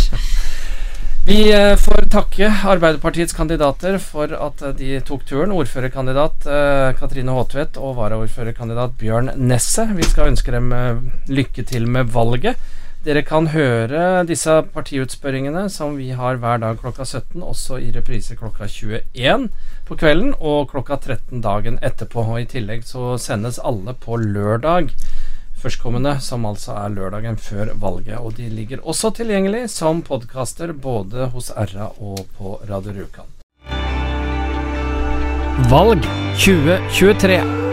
[1.25, 5.55] Vi uh, får takke Arbeiderpartiets kandidater for at uh, de tok turen.
[5.57, 6.45] Ordførerkandidat
[6.99, 9.95] Katrine Håtvedt og varaordførerkandidat Bjørn Nesset.
[9.97, 10.69] Vi skal ønske dem
[11.33, 12.61] lykke til med valget.
[13.05, 18.37] Dere kan høre disse partiutspørringene som vi har hver dag klokka 17, også i reprise
[18.37, 19.49] klokka 21
[19.89, 22.25] på kvelden og klokka 13 dagen etterpå.
[22.25, 24.93] Og I tillegg så sendes alle på lørdag
[25.65, 28.19] førstkommende, som altså er lørdagen før valget.
[28.21, 33.31] Og de ligger også tilgjengelig som podkaster både hos RA og på Radio Rjukan.
[35.71, 36.03] Valg
[36.37, 37.64] 2023.